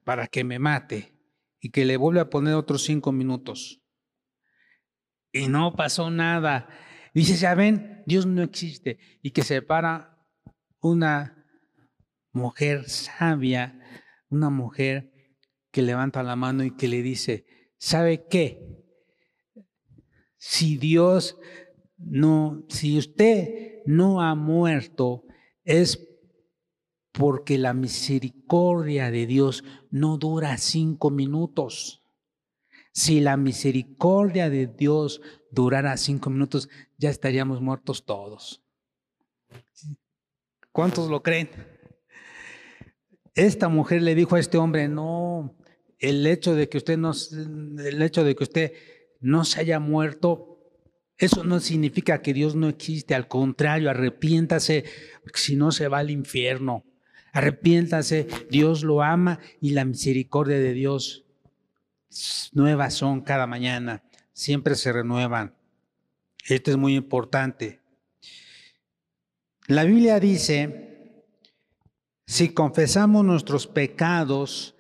para 0.02 0.26
que 0.26 0.44
me 0.44 0.58
mate 0.58 1.14
y 1.60 1.70
que 1.70 1.84
le 1.84 1.96
vuelva 1.96 2.22
a 2.22 2.30
poner 2.30 2.54
otros 2.54 2.82
cinco 2.82 3.12
minutos. 3.12 3.83
Y 5.34 5.48
no 5.48 5.74
pasó 5.74 6.10
nada. 6.10 6.68
dice, 7.12 7.34
ya 7.34 7.56
ven, 7.56 8.04
Dios 8.06 8.24
no 8.24 8.40
existe. 8.40 8.98
Y 9.20 9.32
que 9.32 9.42
se 9.42 9.62
para 9.62 10.24
una 10.80 11.44
mujer 12.32 12.88
sabia, 12.88 13.80
una 14.28 14.48
mujer 14.48 15.12
que 15.72 15.82
levanta 15.82 16.22
la 16.22 16.36
mano 16.36 16.62
y 16.62 16.70
que 16.76 16.86
le 16.86 17.02
dice, 17.02 17.46
¿sabe 17.78 18.28
qué? 18.28 18.60
Si 20.36 20.76
Dios 20.76 21.36
no, 21.96 22.64
si 22.68 22.96
usted 22.96 23.82
no 23.86 24.22
ha 24.22 24.36
muerto, 24.36 25.24
es 25.64 26.08
porque 27.10 27.58
la 27.58 27.74
misericordia 27.74 29.10
de 29.10 29.26
Dios 29.26 29.64
no 29.90 30.16
dura 30.16 30.58
cinco 30.58 31.10
minutos. 31.10 32.03
Si 32.94 33.20
la 33.20 33.37
misericordia 33.37 34.48
de 34.48 34.68
Dios 34.68 35.20
durara 35.50 35.96
cinco 35.96 36.30
minutos, 36.30 36.68
ya 36.96 37.11
estaríamos 37.11 37.61
muertos 37.61 38.07
todos. 38.07 38.62
¿Cuántos 40.70 41.11
lo 41.11 41.20
creen? 41.20 41.50
Esta 43.35 43.68
mujer 43.68 44.00
le 44.02 44.14
dijo 44.14 44.37
a 44.37 44.40
este 44.40 44.59
hombre, 44.59 44.87
no, 44.87 45.57
el 45.98 46.24
hecho 46.24 46.54
de 46.54 46.68
que 46.68 46.78
usted 46.78 46.96
no, 46.96 47.11
el 47.85 48.00
hecho 48.00 48.22
de 48.22 48.37
que 48.37 48.44
usted 48.44 48.72
no 49.20 49.44
se 49.44 49.61
haya 49.61 49.80
muerto, 49.80 50.61
eso 51.18 51.42
no 51.42 51.59
significa 51.59 52.22
que 52.22 52.33
Dios 52.33 52.54
no 52.54 52.68
existe, 52.68 53.16
al 53.16 53.26
contrario, 53.26 53.90
arrepiéntase, 53.90 54.85
si 55.35 55.57
no 55.57 55.72
se 55.72 55.88
va 55.88 55.98
al 55.98 56.12
infierno. 56.12 56.85
Arrepiéntase, 57.33 58.28
Dios 58.50 58.85
lo 58.85 59.02
ama 59.02 59.40
y 59.61 59.70
la 59.70 59.85
misericordia 59.85 60.59
de 60.59 60.72
Dios 60.74 61.23
nuevas 62.53 62.94
son 62.94 63.20
cada 63.20 63.46
mañana, 63.46 64.03
siempre 64.33 64.74
se 64.74 64.92
renuevan. 64.92 65.55
Esto 66.48 66.70
es 66.70 66.77
muy 66.77 66.94
importante. 66.94 67.81
La 69.66 69.85
Biblia 69.85 70.20
dice, 70.20 71.24
si 72.27 72.50
confesamos 72.50 73.24
nuestros 73.24 73.66
pecados, 73.66 74.77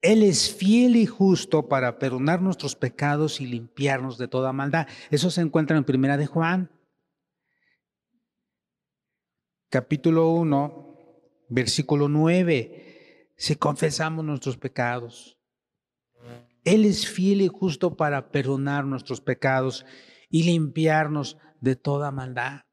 Él 0.00 0.22
es 0.22 0.54
fiel 0.54 0.96
y 0.96 1.06
justo 1.06 1.68
para 1.68 1.98
perdonar 1.98 2.40
nuestros 2.40 2.76
pecados 2.76 3.40
y 3.40 3.46
limpiarnos 3.46 4.16
de 4.16 4.28
toda 4.28 4.52
maldad. 4.52 4.86
Eso 5.10 5.30
se 5.30 5.40
encuentra 5.40 5.76
en 5.76 5.84
Primera 5.84 6.16
de 6.16 6.26
Juan, 6.26 6.70
capítulo 9.70 10.30
1, 10.30 10.88
Versículo 11.50 12.08
9, 12.08 13.32
si 13.36 13.56
confesamos 13.56 14.22
nuestros 14.24 14.58
pecados. 14.58 15.37
Él 16.68 16.84
es 16.84 17.08
fiel 17.08 17.40
y 17.40 17.48
justo 17.48 17.96
para 17.96 18.30
perdonar 18.30 18.84
nuestros 18.84 19.22
pecados 19.22 19.86
y 20.28 20.42
limpiarnos 20.42 21.38
de 21.62 21.76
toda 21.76 22.10
maldad. 22.10 22.66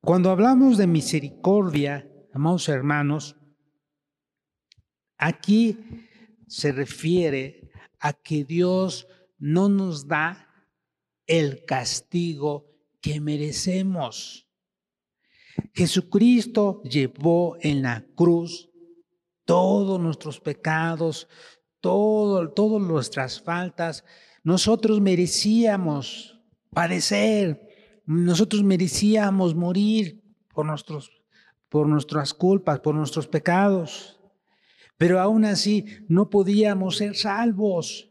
Cuando 0.00 0.30
hablamos 0.30 0.78
de 0.78 0.86
misericordia, 0.86 2.10
amados 2.32 2.70
hermanos, 2.70 3.36
aquí 5.18 5.78
se 6.46 6.72
refiere 6.72 7.70
a 8.00 8.14
que 8.14 8.44
Dios 8.44 9.06
no 9.38 9.68
nos 9.68 10.08
da 10.08 10.48
el 11.26 11.66
castigo 11.66 12.66
que 13.02 13.20
merecemos. 13.20 14.48
Jesucristo 15.74 16.80
llevó 16.84 17.58
en 17.60 17.82
la 17.82 18.06
cruz 18.14 18.70
todos 19.44 20.00
nuestros 20.00 20.40
pecados, 20.40 21.28
todo, 21.82 22.48
todas 22.50 22.80
nuestras 22.80 23.42
faltas. 23.42 24.04
Nosotros 24.42 25.02
merecíamos 25.02 26.40
padecer, 26.70 27.68
nosotros 28.06 28.62
merecíamos 28.62 29.54
morir 29.54 30.22
por, 30.54 30.64
nuestros, 30.64 31.10
por 31.68 31.86
nuestras 31.86 32.32
culpas, 32.32 32.80
por 32.80 32.94
nuestros 32.94 33.26
pecados. 33.26 34.18
Pero 34.96 35.20
aún 35.20 35.44
así 35.44 35.84
no 36.08 36.30
podíamos 36.30 36.96
ser 36.96 37.16
salvos. 37.16 38.08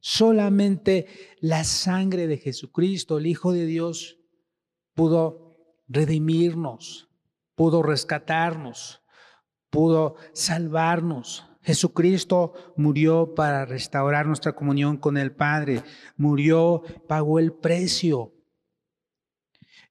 Solamente 0.00 1.06
la 1.40 1.64
sangre 1.64 2.28
de 2.28 2.38
Jesucristo, 2.38 3.18
el 3.18 3.26
Hijo 3.26 3.52
de 3.52 3.66
Dios, 3.66 4.20
pudo 4.94 5.56
redimirnos, 5.88 7.08
pudo 7.56 7.82
rescatarnos, 7.82 9.02
pudo 9.70 10.14
salvarnos. 10.32 11.47
Jesucristo 11.68 12.54
murió 12.78 13.34
para 13.34 13.66
restaurar 13.66 14.24
nuestra 14.24 14.54
comunión 14.54 14.96
con 14.96 15.18
el 15.18 15.32
Padre, 15.32 15.82
murió, 16.16 16.82
pagó 17.06 17.38
el 17.38 17.52
precio. 17.52 18.32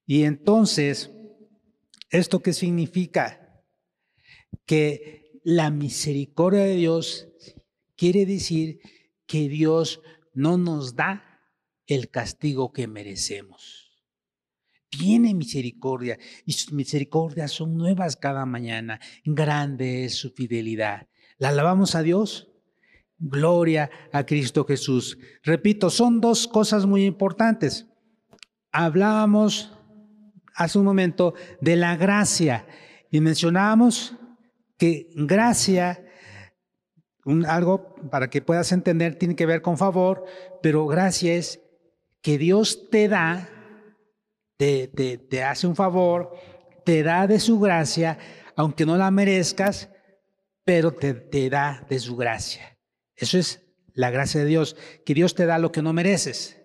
Y 0.04 0.24
entonces, 0.24 1.12
¿esto 2.10 2.40
qué 2.40 2.52
significa? 2.52 3.62
Que 4.66 5.40
la 5.44 5.70
misericordia 5.70 6.64
de 6.64 6.74
Dios 6.74 7.28
quiere 7.94 8.26
decir 8.26 8.80
que 9.28 9.48
Dios 9.48 10.00
no 10.34 10.58
nos 10.58 10.96
da 10.96 11.44
el 11.86 12.10
castigo 12.10 12.72
que 12.72 12.88
merecemos 12.88 13.84
tiene 14.90 15.34
misericordia 15.34 16.18
y 16.46 16.52
sus 16.52 16.72
misericordias 16.72 17.52
son 17.52 17.76
nuevas 17.76 18.16
cada 18.16 18.46
mañana. 18.46 18.98
Grande 19.22 20.06
es 20.06 20.14
su 20.14 20.30
fidelidad. 20.30 21.06
¿La 21.38 21.48
alabamos 21.48 21.94
a 21.94 22.02
Dios? 22.02 22.48
Gloria 23.18 23.90
a 24.12 24.26
Cristo 24.26 24.64
Jesús. 24.64 25.18
Repito, 25.42 25.90
son 25.90 26.20
dos 26.20 26.46
cosas 26.46 26.86
muy 26.86 27.04
importantes. 27.04 27.86
Hablábamos 28.70 29.72
hace 30.54 30.78
un 30.78 30.84
momento 30.84 31.34
de 31.60 31.76
la 31.76 31.96
gracia 31.96 32.66
y 33.10 33.20
mencionábamos 33.20 34.14
que 34.76 35.08
gracia, 35.14 36.04
algo 37.46 37.94
para 38.10 38.30
que 38.30 38.42
puedas 38.42 38.70
entender, 38.72 39.16
tiene 39.16 39.36
que 39.36 39.46
ver 39.46 39.62
con 39.62 39.78
favor, 39.78 40.24
pero 40.62 40.86
gracia 40.86 41.34
es 41.34 41.60
que 42.20 42.38
Dios 42.38 42.88
te 42.90 43.08
da 43.08 43.48
te, 44.58 45.44
hace 45.44 45.66
un 45.66 45.76
favor, 45.76 46.32
te 46.84 47.02
da 47.02 47.26
de 47.26 47.38
su 47.38 47.58
gracia, 47.60 48.18
aunque 48.56 48.84
no 48.84 48.96
la 48.96 49.10
merezcas, 49.10 49.88
pero 50.68 50.92
te, 50.92 51.14
te 51.14 51.48
da 51.48 51.86
de 51.88 51.98
su 51.98 52.14
gracia. 52.14 52.78
Eso 53.16 53.38
es 53.38 53.64
la 53.94 54.10
gracia 54.10 54.42
de 54.42 54.46
Dios, 54.46 54.76
que 55.06 55.14
Dios 55.14 55.34
te 55.34 55.46
da 55.46 55.56
lo 55.56 55.72
que 55.72 55.80
no 55.80 55.94
mereces. 55.94 56.60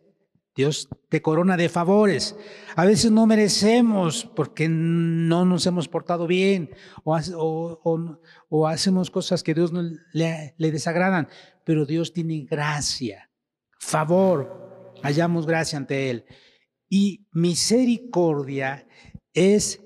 Dios 0.54 0.90
te 1.08 1.22
corona 1.22 1.56
de 1.56 1.70
favores. 1.70 2.36
A 2.76 2.84
veces 2.84 3.12
no 3.12 3.26
merecemos 3.28 4.30
porque 4.36 4.68
no 4.68 5.46
nos 5.46 5.66
hemos 5.68 5.88
portado 5.88 6.28
bien 6.28 6.72
o, 7.06 8.68
hacemos 8.68 9.10
cosas 9.10 9.42
que 9.42 9.54
Dios 9.54 9.72
le, 10.12 10.54
le 10.58 10.72
desagradan, 10.74 11.30
pero 11.64 11.86
Dios 11.86 12.12
tiene 12.12 12.42
gracia, 12.42 13.32
favor, 13.80 14.94
hallamos 15.02 15.48
gracia 15.48 15.78
ante 15.78 16.10
Él. 16.10 16.26
Y 16.90 17.26
misericordia 17.32 18.86
es 19.32 19.80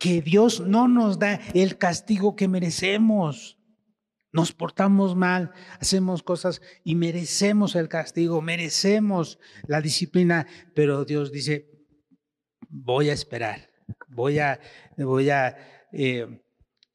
que 0.00 0.22
Dios 0.22 0.58
no 0.58 0.88
nos 0.88 1.20
da 1.20 1.40
el 1.54 1.78
castigo 1.78 2.34
que 2.34 2.48
merecemos. 2.48 3.59
Nos 4.32 4.52
portamos 4.52 5.16
mal, 5.16 5.52
hacemos 5.80 6.22
cosas 6.22 6.62
y 6.84 6.94
merecemos 6.94 7.74
el 7.74 7.88
castigo, 7.88 8.40
merecemos 8.40 9.38
la 9.66 9.80
disciplina, 9.80 10.46
pero 10.74 11.04
Dios 11.04 11.32
dice, 11.32 11.68
voy 12.68 13.10
a 13.10 13.12
esperar, 13.12 13.70
voy 14.08 14.38
a, 14.38 14.60
eh, 15.92 16.42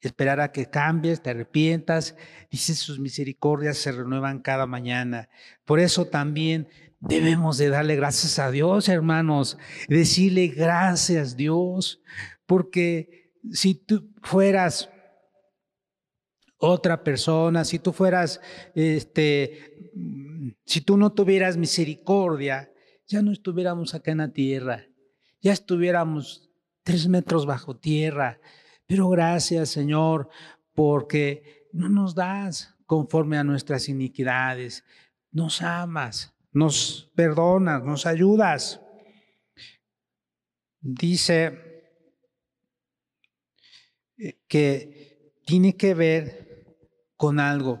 esperar 0.00 0.40
a 0.40 0.50
que 0.50 0.70
cambies, 0.70 1.22
te 1.22 1.30
arrepientas. 1.30 2.16
Dice, 2.50 2.74
sus 2.74 2.98
misericordias 2.98 3.76
se 3.76 3.92
renuevan 3.92 4.40
cada 4.40 4.66
mañana. 4.66 5.28
Por 5.64 5.78
eso 5.78 6.06
también 6.06 6.68
debemos 7.00 7.58
de 7.58 7.68
darle 7.68 7.96
gracias 7.96 8.38
a 8.38 8.50
Dios, 8.50 8.88
hermanos, 8.88 9.58
decirle 9.88 10.48
gracias 10.48 11.36
Dios, 11.36 12.00
porque 12.46 13.32
si 13.52 13.74
tú 13.74 14.10
fueras 14.22 14.90
otra 16.58 17.02
persona, 17.02 17.64
si 17.64 17.78
tú 17.78 17.92
fueras, 17.92 18.40
este, 18.74 19.90
si 20.64 20.80
tú 20.80 20.96
no 20.96 21.12
tuvieras 21.12 21.56
misericordia, 21.56 22.72
ya 23.06 23.22
no 23.22 23.32
estuviéramos 23.32 23.94
acá 23.94 24.12
en 24.12 24.18
la 24.18 24.32
tierra, 24.32 24.86
ya 25.40 25.52
estuviéramos 25.52 26.50
tres 26.82 27.08
metros 27.08 27.46
bajo 27.46 27.76
tierra. 27.76 28.40
Pero 28.86 29.08
gracias, 29.08 29.70
Señor, 29.70 30.28
porque 30.74 31.68
no 31.72 31.88
nos 31.88 32.14
das 32.14 32.74
conforme 32.86 33.36
a 33.36 33.44
nuestras 33.44 33.88
iniquidades, 33.88 34.84
nos 35.32 35.60
amas, 35.62 36.34
nos 36.52 37.10
perdonas, 37.14 37.82
nos 37.82 38.06
ayudas. 38.06 38.80
Dice 40.80 41.66
que 44.48 45.40
tiene 45.44 45.76
que 45.76 45.94
ver 45.94 46.45
con 47.16 47.40
algo 47.40 47.80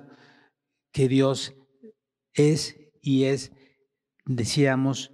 que 0.92 1.08
Dios 1.08 1.54
es 2.34 2.76
y 3.00 3.24
es, 3.24 3.52
decíamos, 4.24 5.12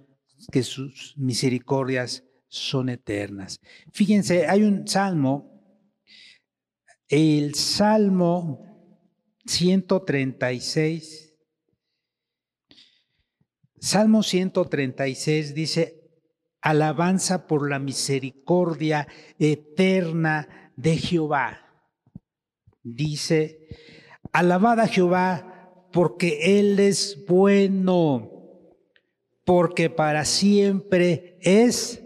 que 0.51 0.63
sus 0.63 1.13
misericordias 1.17 2.23
son 2.47 2.89
eternas. 2.89 3.59
Fíjense, 3.91 4.47
hay 4.47 4.63
un 4.63 4.87
salmo, 4.87 5.49
el 7.07 7.55
Salmo 7.55 8.99
136, 9.45 11.33
Salmo 13.79 14.23
136 14.23 15.53
dice, 15.53 16.03
alabanza 16.61 17.47
por 17.47 17.69
la 17.69 17.79
misericordia 17.79 19.07
eterna 19.37 20.71
de 20.77 20.95
Jehová. 20.95 21.59
Dice, 22.81 23.67
Alabad 24.33 24.79
a 24.79 24.87
Jehová 24.87 25.53
porque 25.93 26.59
Él 26.59 26.79
es 26.79 27.23
bueno, 27.27 28.31
porque 29.45 29.91
para 29.91 30.25
siempre 30.25 31.37
es 31.41 32.03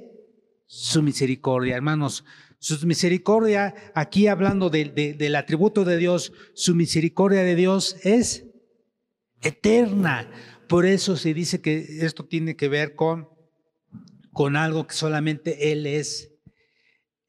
su 0.65 1.01
misericordia. 1.01 1.77
Hermanos, 1.77 2.25
su 2.59 2.85
misericordia, 2.85 3.73
aquí 3.95 4.27
hablando 4.27 4.69
del 4.69 5.35
atributo 5.35 5.85
de 5.85 5.95
Dios, 5.95 6.33
su 6.53 6.75
misericordia 6.75 7.43
de 7.43 7.55
Dios 7.55 7.95
es 8.03 8.45
eterna. 9.41 10.29
Por 10.67 10.85
eso 10.85 11.15
se 11.15 11.33
dice 11.33 11.61
que 11.61 11.99
esto 12.01 12.25
tiene 12.25 12.57
que 12.57 12.67
ver 12.67 12.95
con, 12.95 13.29
con 14.33 14.57
algo 14.57 14.85
que 14.85 14.95
solamente 14.95 15.71
Él 15.71 15.85
es. 15.85 16.33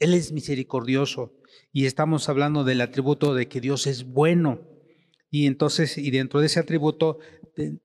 Él 0.00 0.14
es 0.14 0.32
misericordioso. 0.32 1.34
Y 1.72 1.87
estamos 1.87 2.28
hablando 2.28 2.64
del 2.64 2.80
atributo 2.80 3.34
de 3.34 3.46
que 3.46 3.61
Dios 3.61 3.87
es 3.87 4.04
bueno. 4.04 4.67
Y 5.31 5.47
entonces, 5.47 5.99
y 5.99 6.11
dentro 6.11 6.41
de 6.41 6.47
ese 6.47 6.61
atributo 6.61 7.19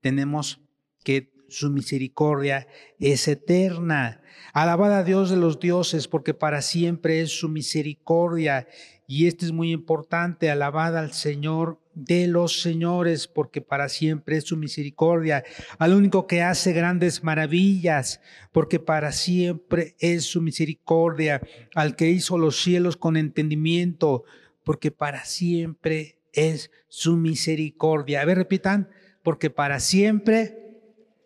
tenemos 0.02 0.62
que 1.04 1.34
su 1.50 1.70
misericordia 1.70 2.68
es 3.00 3.28
eterna. 3.28 4.22
Alabada 4.54 5.00
a 5.00 5.04
Dios 5.04 5.30
de 5.30 5.38
los 5.38 5.60
dioses, 5.60 6.08
porque 6.08 6.34
para 6.34 6.62
siempre 6.62 7.22
es 7.22 7.32
su 7.32 7.50
misericordia. 7.50 8.68
Y 9.08 9.28
esto 9.28 9.46
es 9.46 9.52
muy 9.52 9.72
importante, 9.72 10.50
alabada 10.50 11.00
al 11.00 11.14
Señor 11.14 11.80
de 11.94 12.28
los 12.28 12.62
señores, 12.62 13.28
porque 13.28 13.62
para 13.62 13.88
siempre 13.88 14.38
es 14.38 14.46
su 14.46 14.58
misericordia. 14.58 15.44
Al 15.78 15.94
único 15.94 16.26
que 16.26 16.42
hace 16.42 16.74
grandes 16.74 17.24
maravillas, 17.24 18.22
porque 18.52 18.80
para 18.80 19.12
siempre 19.12 19.96
es 20.00 20.24
su 20.24 20.42
misericordia. 20.42 21.42
Al 21.76 21.96
que 21.96 22.10
hizo 22.10 22.38
los 22.38 22.62
cielos 22.62 22.98
con 22.98 23.18
entendimiento, 23.18 24.24
porque 24.64 24.92
para 24.92 25.26
siempre 25.26 26.18
es 26.34 26.72
su 26.90 27.16
misericordia. 27.16 28.22
A 28.22 28.26
ver, 28.26 28.38
repitan, 28.38 28.90
porque 29.24 29.50
para 29.50 29.80
siempre 29.80 30.82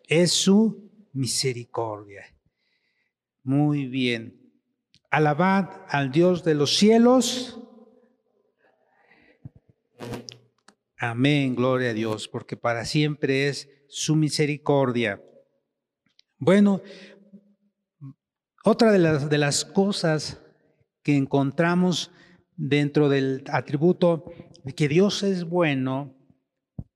es 0.06 0.32
su 0.32 0.90
misericordia. 1.12 2.24
Muy 3.42 3.86
bien. 3.86 4.52
Alabad 5.10 5.70
al 5.88 6.12
Dios 6.12 6.44
de 6.44 6.54
los 6.54 6.76
cielos. 6.76 7.60
Amén, 10.98 11.54
gloria 11.54 11.90
a 11.90 11.94
Dios, 11.94 12.28
porque 12.28 12.56
para 12.56 12.84
siempre 12.84 13.48
es 13.48 13.68
su 13.88 14.16
misericordia. 14.16 15.22
Bueno, 16.38 16.82
otra 18.64 18.92
de 18.92 18.98
las, 18.98 19.30
de 19.30 19.38
las 19.38 19.64
cosas 19.64 20.42
que 21.02 21.16
encontramos 21.16 22.10
dentro 22.56 23.08
del 23.08 23.44
atributo 23.50 24.32
que 24.76 24.88
Dios 24.88 25.22
es 25.22 25.44
bueno, 25.44 26.16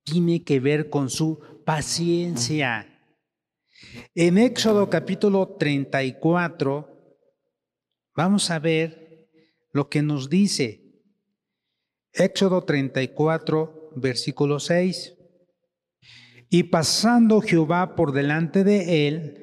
tiene 0.05 0.45
que 0.45 0.61
ver 0.61 0.91
con 0.91 1.11
su 1.11 1.41
paciencia. 1.65 2.89
En 4.15 4.39
Éxodo 4.39 4.89
capítulo 4.89 5.57
34, 5.59 7.17
vamos 8.15 8.51
a 8.51 8.59
ver 8.59 9.29
lo 9.73 9.89
que 9.89 10.03
nos 10.03 10.29
dice. 10.29 10.83
Éxodo 12.13 12.65
34, 12.65 13.93
versículo 13.97 14.61
6. 14.61 15.15
Y 16.51 16.65
pasando 16.65 17.41
Jehová 17.41 17.95
por 17.97 18.13
delante 18.13 18.65
de 18.65 19.09
él, 19.09 19.43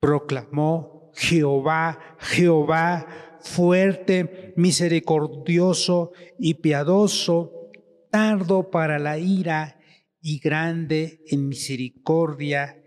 proclamó 0.00 1.12
Jehová, 1.14 2.16
Jehová, 2.18 3.06
fuerte, 3.48 4.52
misericordioso 4.56 6.12
y 6.38 6.54
piadoso, 6.54 7.70
tardo 8.10 8.70
para 8.70 8.98
la 8.98 9.18
ira 9.18 9.80
y 10.20 10.38
grande 10.38 11.22
en 11.26 11.48
misericordia 11.48 12.82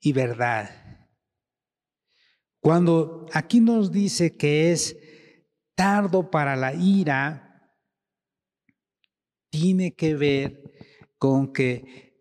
y 0.00 0.12
verdad. 0.12 0.70
Cuando 2.60 3.26
aquí 3.32 3.60
nos 3.60 3.92
dice 3.92 4.36
que 4.36 4.72
es 4.72 4.96
tardo 5.74 6.30
para 6.30 6.56
la 6.56 6.74
ira, 6.74 7.76
tiene 9.50 9.94
que 9.94 10.14
ver 10.14 10.62
con 11.18 11.52
que, 11.52 12.18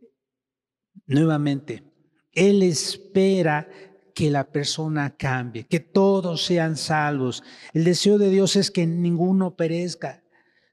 nuevamente, 1.06 1.84
Él 2.32 2.64
espera 2.64 3.68
que 4.16 4.32
la 4.32 4.50
persona 4.50 5.18
cambie, 5.18 5.68
que 5.68 5.82
todos 5.82 6.46
sean 6.46 6.78
salvos. 6.78 7.44
El 7.74 7.84
deseo 7.84 8.18
de 8.18 8.30
Dios 8.30 8.56
es 8.56 8.72
que 8.72 8.88
ninguno 8.88 9.58
perezca, 9.58 10.24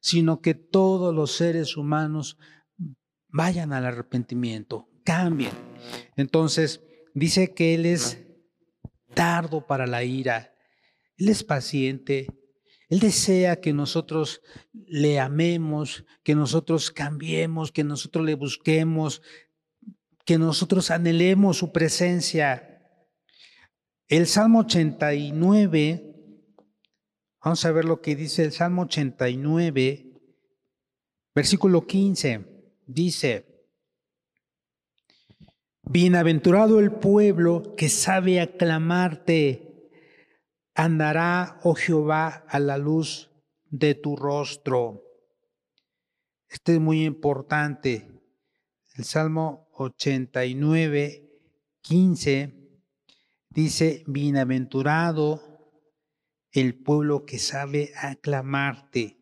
sino 0.00 0.40
que 0.40 0.54
todos 0.54 1.12
los 1.12 1.32
seres 1.32 1.76
humanos 1.76 2.38
vayan 3.28 3.72
al 3.72 3.84
arrepentimiento, 3.84 4.88
cambien. 5.04 5.50
Entonces, 6.16 6.82
dice 7.14 7.52
que 7.52 7.74
Él 7.74 7.84
es 7.84 8.24
tardo 9.12 9.66
para 9.66 9.88
la 9.88 10.04
ira, 10.04 10.54
Él 11.16 11.28
es 11.28 11.42
paciente, 11.42 12.28
Él 12.88 13.00
desea 13.00 13.60
que 13.60 13.72
nosotros 13.72 14.40
le 14.72 15.18
amemos, 15.18 16.04
que 16.22 16.36
nosotros 16.36 16.92
cambiemos, 16.92 17.72
que 17.72 17.82
nosotros 17.82 18.24
le 18.24 18.36
busquemos, 18.36 19.20
que 20.24 20.38
nosotros 20.38 20.92
anhelemos 20.92 21.56
su 21.56 21.72
presencia. 21.72 22.68
El 24.12 24.26
Salmo 24.26 24.58
89, 24.58 26.04
Vamos 27.42 27.64
a 27.64 27.72
ver 27.72 27.86
lo 27.86 28.02
que 28.02 28.14
dice 28.14 28.44
el 28.44 28.52
Salmo 28.52 28.82
89, 28.82 30.20
versículo 31.34 31.86
15. 31.86 32.44
Dice, 32.86 33.70
Bienaventurado 35.80 36.78
el 36.78 36.92
pueblo 36.92 37.74
que 37.74 37.88
sabe 37.88 38.42
aclamarte, 38.42 39.88
andará, 40.74 41.58
oh 41.62 41.74
Jehová, 41.74 42.44
a 42.48 42.58
la 42.58 42.76
luz 42.76 43.30
de 43.70 43.94
tu 43.94 44.14
rostro. 44.14 45.04
Este 46.50 46.74
es 46.74 46.80
muy 46.80 47.06
importante. 47.06 48.10
El 48.94 49.04
Salmo 49.04 49.70
89, 49.72 51.30
15 51.80 52.61
dice, 53.54 54.04
Bienaventurado 54.06 55.52
el 56.52 56.82
pueblo 56.82 57.24
que 57.24 57.38
sabe 57.38 57.92
aclamarte, 57.96 59.18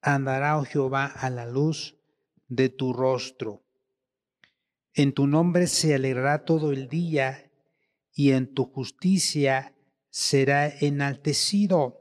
andará, 0.00 0.58
oh 0.58 0.64
Jehová, 0.64 1.06
a 1.06 1.28
la 1.28 1.46
luz 1.46 1.96
de 2.46 2.68
tu 2.68 2.92
rostro. 2.92 3.64
En 4.94 5.12
tu 5.12 5.26
nombre 5.26 5.66
se 5.66 5.94
alegrará 5.94 6.44
todo 6.44 6.72
el 6.72 6.88
día 6.88 7.52
y 8.12 8.30
en 8.30 8.54
tu 8.54 8.64
justicia 8.64 9.76
será 10.08 10.68
enaltecido. 10.68 12.00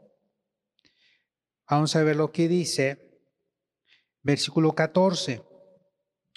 Vamos 1.68 1.96
a 1.96 2.04
ver 2.04 2.16
lo 2.16 2.32
que 2.32 2.48
dice. 2.48 3.20
Versículo 4.22 4.74
14. 4.74 5.44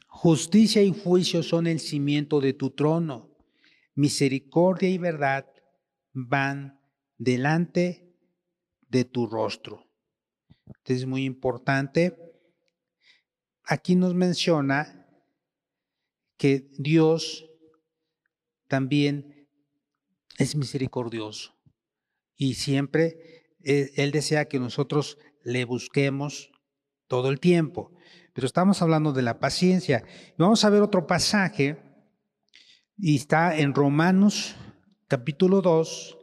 Justicia 0.09 0.83
y 0.83 0.93
juicio 0.93 1.43
son 1.43 1.67
el 1.67 1.79
cimiento 1.79 2.41
de 2.41 2.55
tu 2.55 2.71
trono. 2.71 3.28
Misericordia 3.99 4.89
y 4.89 4.97
verdad 4.97 5.45
van 6.13 6.81
delante 7.17 8.15
de 8.89 9.05
tu 9.05 9.27
rostro. 9.27 9.91
Esto 10.67 10.93
es 10.93 11.05
muy 11.05 11.25
importante. 11.25 12.17
Aquí 13.65 13.97
nos 13.97 14.15
menciona 14.15 15.05
que 16.37 16.71
Dios 16.79 17.51
también 18.69 19.49
es 20.39 20.55
misericordioso 20.55 21.57
y 22.37 22.55
siempre 22.55 23.49
eh, 23.65 23.91
Él 23.97 24.13
desea 24.13 24.47
que 24.47 24.61
nosotros 24.61 25.19
le 25.43 25.65
busquemos 25.65 26.53
todo 27.09 27.31
el 27.31 27.41
tiempo. 27.41 27.91
Pero 28.33 28.47
estamos 28.47 28.81
hablando 28.81 29.13
de 29.13 29.23
la 29.23 29.41
paciencia. 29.41 30.05
Vamos 30.37 30.65
a 30.65 30.71
ver 30.71 30.83
otro 30.83 31.09
pasaje 31.09 31.88
y 32.99 33.17
está 33.17 33.57
en 33.57 33.75
Romanos 33.75 34.57
capítulo 35.07 35.63
2, 35.63 36.19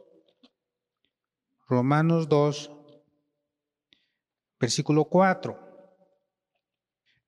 Romanos 1.68 2.28
2, 2.28 2.70
versículo 4.60 5.06
4. 5.06 5.58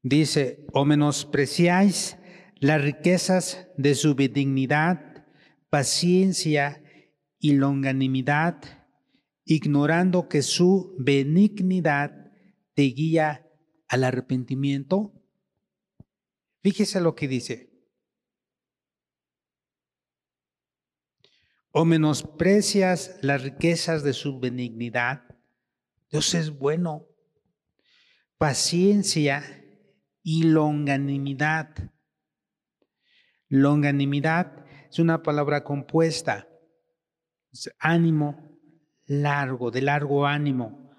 Dice, 0.02 0.66
o 0.72 0.84
menospreciáis 0.84 2.18
las 2.56 2.82
riquezas 2.82 3.68
de 3.78 3.94
su 3.94 4.14
benignidad, 4.14 5.26
paciencia 5.70 6.82
y 7.38 7.52
longanimidad, 7.52 8.86
ignorando 9.44 10.28
que 10.28 10.42
su 10.42 10.94
benignidad 10.98 12.32
te 12.74 12.82
guía 12.82 13.46
al 13.88 14.04
arrepentimiento. 14.04 15.14
Fíjese 16.62 17.00
lo 17.00 17.14
que 17.14 17.28
dice. 17.28 17.67
O 21.70 21.84
menosprecias 21.84 23.18
las 23.22 23.42
riquezas 23.42 24.02
de 24.02 24.12
su 24.12 24.40
benignidad. 24.40 25.22
Dios 26.10 26.34
es 26.34 26.50
bueno. 26.50 27.06
Paciencia 28.38 29.42
y 30.22 30.44
longanimidad 30.44 31.90
Longanimidad 33.50 34.66
es 34.90 34.98
una 34.98 35.22
palabra 35.22 35.64
compuesta, 35.64 36.48
ánimo 37.78 38.58
largo, 39.06 39.70
de 39.70 39.80
largo 39.80 40.26
ánimo, 40.26 40.90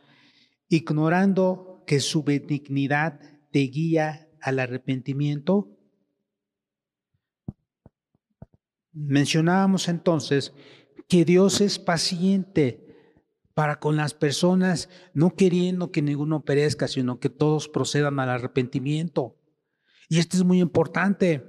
ignorando 0.67 1.83
que 1.85 1.99
su 1.99 2.23
benignidad 2.23 3.19
te 3.51 3.59
guía 3.59 4.31
al 4.41 4.57
arrepentimiento. 4.57 5.78
Mencionábamos 8.91 9.87
entonces 9.87 10.53
que 11.07 11.25
Dios 11.25 11.61
es 11.61 11.79
paciente 11.79 12.85
para 13.53 13.79
con 13.79 13.97
las 13.97 14.13
personas, 14.13 14.89
no 15.13 15.35
queriendo 15.35 15.91
que 15.91 16.01
ninguno 16.01 16.45
perezca, 16.45 16.87
sino 16.87 17.19
que 17.19 17.29
todos 17.29 17.67
procedan 17.67 18.19
al 18.19 18.29
arrepentimiento. 18.29 19.35
Y 20.07 20.19
esto 20.19 20.37
es 20.37 20.43
muy 20.43 20.59
importante. 20.59 21.45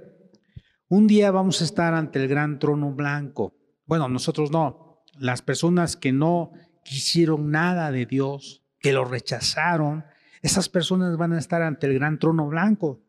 Un 0.89 1.07
día 1.07 1.31
vamos 1.31 1.61
a 1.61 1.63
estar 1.63 1.93
ante 1.93 2.21
el 2.21 2.27
gran 2.27 2.59
trono 2.59 2.91
blanco. 2.91 3.55
Bueno, 3.85 4.09
nosotros 4.09 4.51
no. 4.51 5.03
Las 5.17 5.41
personas 5.41 5.95
que 5.95 6.11
no 6.11 6.51
quisieron 6.83 7.49
nada 7.49 7.91
de 7.91 8.05
Dios, 8.05 8.63
que 8.79 8.91
lo 8.91 9.05
rechazaron, 9.05 10.03
esas 10.41 10.69
personas 10.69 11.15
van 11.17 11.33
a 11.33 11.39
estar 11.39 11.61
ante 11.61 11.87
el 11.87 11.93
gran 11.93 12.19
trono 12.19 12.47
blanco. 12.47 13.01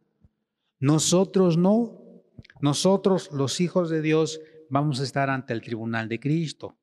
Nosotros 0.79 1.57
no. 1.57 2.02
Nosotros, 2.63 3.31
los 3.33 3.61
hijos 3.61 3.91
de 3.91 4.01
Dios, 4.01 4.41
vamos 4.71 5.01
a 5.01 5.03
estar 5.05 5.29
ante 5.29 5.53
el 5.53 5.61
tribunal 5.61 6.09
de 6.09 6.19
Cristo. 6.19 6.79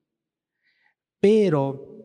Pero 1.19 1.97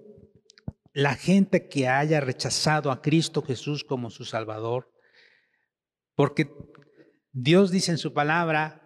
la 0.92 1.14
gente 1.14 1.68
que 1.68 1.88
haya 1.88 2.20
rechazado 2.20 2.90
a 2.90 3.02
Cristo 3.02 3.42
Jesús 3.42 3.84
como 3.84 4.10
su 4.10 4.24
Salvador, 4.24 4.90
porque 6.14 6.48
Dios 7.32 7.70
dice 7.70 7.90
en 7.90 7.98
su 7.98 8.14
palabra, 8.14 8.80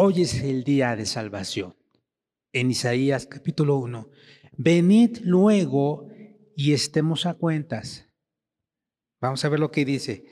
Hoy 0.00 0.22
es 0.22 0.42
el 0.44 0.62
día 0.62 0.94
de 0.94 1.06
salvación. 1.06 1.76
En 2.52 2.70
Isaías 2.70 3.26
capítulo 3.26 3.78
1. 3.78 4.08
Venid 4.56 5.18
luego 5.22 6.08
y 6.54 6.72
estemos 6.72 7.26
a 7.26 7.34
cuentas. 7.34 8.08
Vamos 9.20 9.44
a 9.44 9.48
ver 9.48 9.58
lo 9.58 9.72
que 9.72 9.84
dice. 9.84 10.24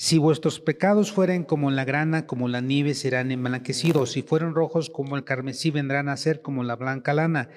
Si 0.00 0.16
vuestros 0.16 0.60
pecados 0.60 1.12
fueren 1.12 1.44
como 1.44 1.70
la 1.70 1.84
grana, 1.84 2.26
como 2.26 2.48
la 2.48 2.62
nieve, 2.62 2.94
serán 2.94 3.30
emblanquecidos. 3.32 4.12
Si 4.12 4.22
fueren 4.22 4.54
rojos 4.54 4.88
como 4.88 5.14
el 5.14 5.24
carmesí, 5.24 5.70
vendrán 5.70 6.08
a 6.08 6.16
ser 6.16 6.40
como 6.40 6.64
la 6.64 6.74
blanca 6.74 7.12
lana. 7.12 7.50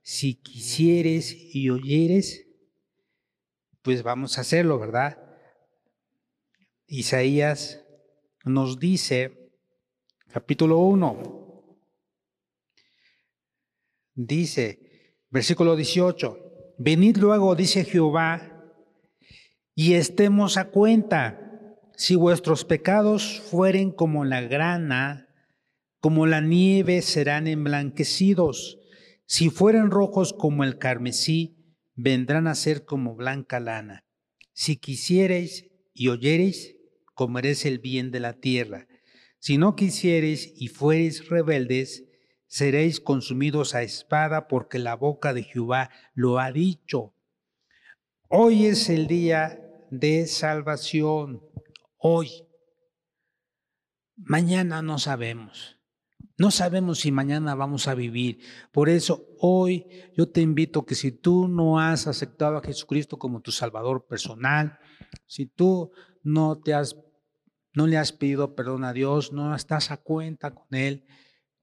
Si 0.00 0.36
quisieres 0.36 1.36
y 1.54 1.68
oyeres, 1.68 2.46
pues 3.82 4.02
vamos 4.02 4.38
a 4.38 4.40
hacerlo, 4.40 4.78
¿verdad? 4.78 5.18
Isaías 6.86 7.84
nos 8.46 8.78
dice 8.78 9.52
capítulo 10.32 10.78
1. 10.78 11.80
Dice, 14.14 15.12
versículo 15.28 15.76
18, 15.76 16.74
venid 16.78 17.18
luego, 17.18 17.54
dice 17.54 17.84
Jehová, 17.84 18.72
y 19.74 19.92
estemos 19.92 20.56
a 20.56 20.70
cuenta, 20.70 21.39
si 22.00 22.14
vuestros 22.14 22.64
pecados 22.64 23.42
fueren 23.50 23.90
como 23.90 24.24
la 24.24 24.40
grana, 24.40 25.28
como 26.00 26.26
la 26.26 26.40
nieve 26.40 27.02
serán 27.02 27.46
emblanquecidos, 27.46 28.78
si 29.26 29.50
fueren 29.50 29.90
rojos 29.90 30.32
como 30.32 30.64
el 30.64 30.78
carmesí, 30.78 31.76
vendrán 31.96 32.46
a 32.46 32.54
ser 32.54 32.86
como 32.86 33.16
blanca 33.16 33.60
lana. 33.60 34.06
Si 34.54 34.78
quisiereis 34.78 35.66
y 35.92 36.08
oyereis, 36.08 36.74
comeréis 37.12 37.66
el 37.66 37.80
bien 37.80 38.10
de 38.10 38.20
la 38.20 38.32
tierra. 38.32 38.88
Si 39.38 39.58
no 39.58 39.76
quisiereis 39.76 40.54
y 40.56 40.68
fuereis 40.68 41.28
rebeldes, 41.28 42.06
seréis 42.46 42.98
consumidos 42.98 43.74
a 43.74 43.82
espada, 43.82 44.48
porque 44.48 44.78
la 44.78 44.96
boca 44.96 45.34
de 45.34 45.42
Jehová 45.42 45.90
lo 46.14 46.38
ha 46.38 46.50
dicho. 46.50 47.12
Hoy 48.30 48.64
es 48.64 48.88
el 48.88 49.06
día 49.06 49.66
de 49.90 50.26
salvación. 50.26 51.42
Hoy. 52.02 52.46
Mañana 54.16 54.80
no 54.80 54.98
sabemos. 54.98 55.78
No 56.38 56.50
sabemos 56.50 57.00
si 57.00 57.12
mañana 57.12 57.54
vamos 57.54 57.88
a 57.88 57.94
vivir. 57.94 58.40
Por 58.72 58.88
eso 58.88 59.26
hoy 59.38 59.86
yo 60.16 60.30
te 60.30 60.40
invito 60.40 60.86
que 60.86 60.94
si 60.94 61.12
tú 61.12 61.46
no 61.46 61.78
has 61.78 62.06
aceptado 62.06 62.56
a 62.56 62.62
Jesucristo 62.62 63.18
como 63.18 63.42
tu 63.42 63.52
Salvador 63.52 64.06
personal, 64.06 64.78
si 65.26 65.44
tú 65.44 65.92
no 66.22 66.58
te 66.58 66.72
has 66.72 66.96
no 67.74 67.86
le 67.86 67.98
has 67.98 68.12
pedido 68.12 68.54
perdón 68.54 68.84
a 68.84 68.94
Dios, 68.94 69.32
no 69.32 69.54
estás 69.54 69.90
a 69.90 69.98
cuenta 69.98 70.54
con 70.54 70.66
Él, 70.74 71.04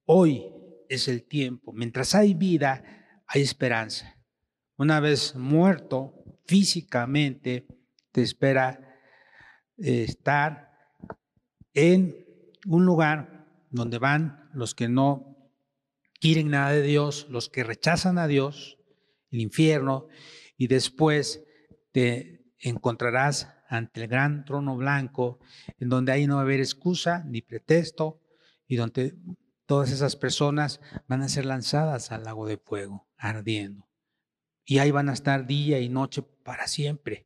hoy 0.06 0.46
es 0.88 1.08
el 1.08 1.28
tiempo. 1.28 1.74
Mientras 1.74 2.14
hay 2.14 2.36
vida, 2.36 2.84
hay 3.26 3.42
esperanza. 3.42 4.16
Una 4.78 5.00
vez 5.00 5.36
muerto 5.36 6.14
físicamente, 6.46 7.68
te 8.12 8.22
espera 8.22 8.87
estar 9.78 10.72
en 11.74 12.16
un 12.66 12.86
lugar 12.86 13.48
donde 13.70 14.00
van 14.00 14.50
los 14.54 14.74
que 14.74 14.90
no 14.90 15.52
quieren 16.20 16.50
nada 16.50 16.72
de 16.72 16.82
Dios, 16.82 17.28
los 17.30 17.50
que 17.50 17.64
rechazan 17.64 18.18
a 18.18 18.28
Dios, 18.28 18.80
el 19.30 19.42
infierno, 19.42 20.08
y 20.58 20.68
después 20.68 21.44
te 21.92 22.54
encontrarás 22.60 23.54
ante 23.70 24.02
el 24.02 24.08
gran 24.08 24.46
trono 24.46 24.76
blanco, 24.76 25.40
en 25.80 25.90
donde 25.90 26.12
ahí 26.12 26.26
no 26.26 26.36
va 26.36 26.42
a 26.42 26.44
haber 26.44 26.60
excusa 26.60 27.24
ni 27.26 27.42
pretexto, 27.42 28.22
y 28.66 28.76
donde 28.76 29.16
todas 29.66 29.92
esas 29.92 30.16
personas 30.16 30.80
van 31.08 31.22
a 31.22 31.30
ser 31.30 31.46
lanzadas 31.46 32.12
al 32.12 32.24
lago 32.24 32.48
de 32.48 32.58
fuego, 32.58 33.08
ardiendo. 33.18 33.88
Y 34.66 34.80
ahí 34.80 34.92
van 34.92 35.10
a 35.10 35.14
estar 35.14 35.46
día 35.46 35.80
y 35.80 35.90
noche 35.90 36.24
para 36.44 36.68
siempre. 36.68 37.26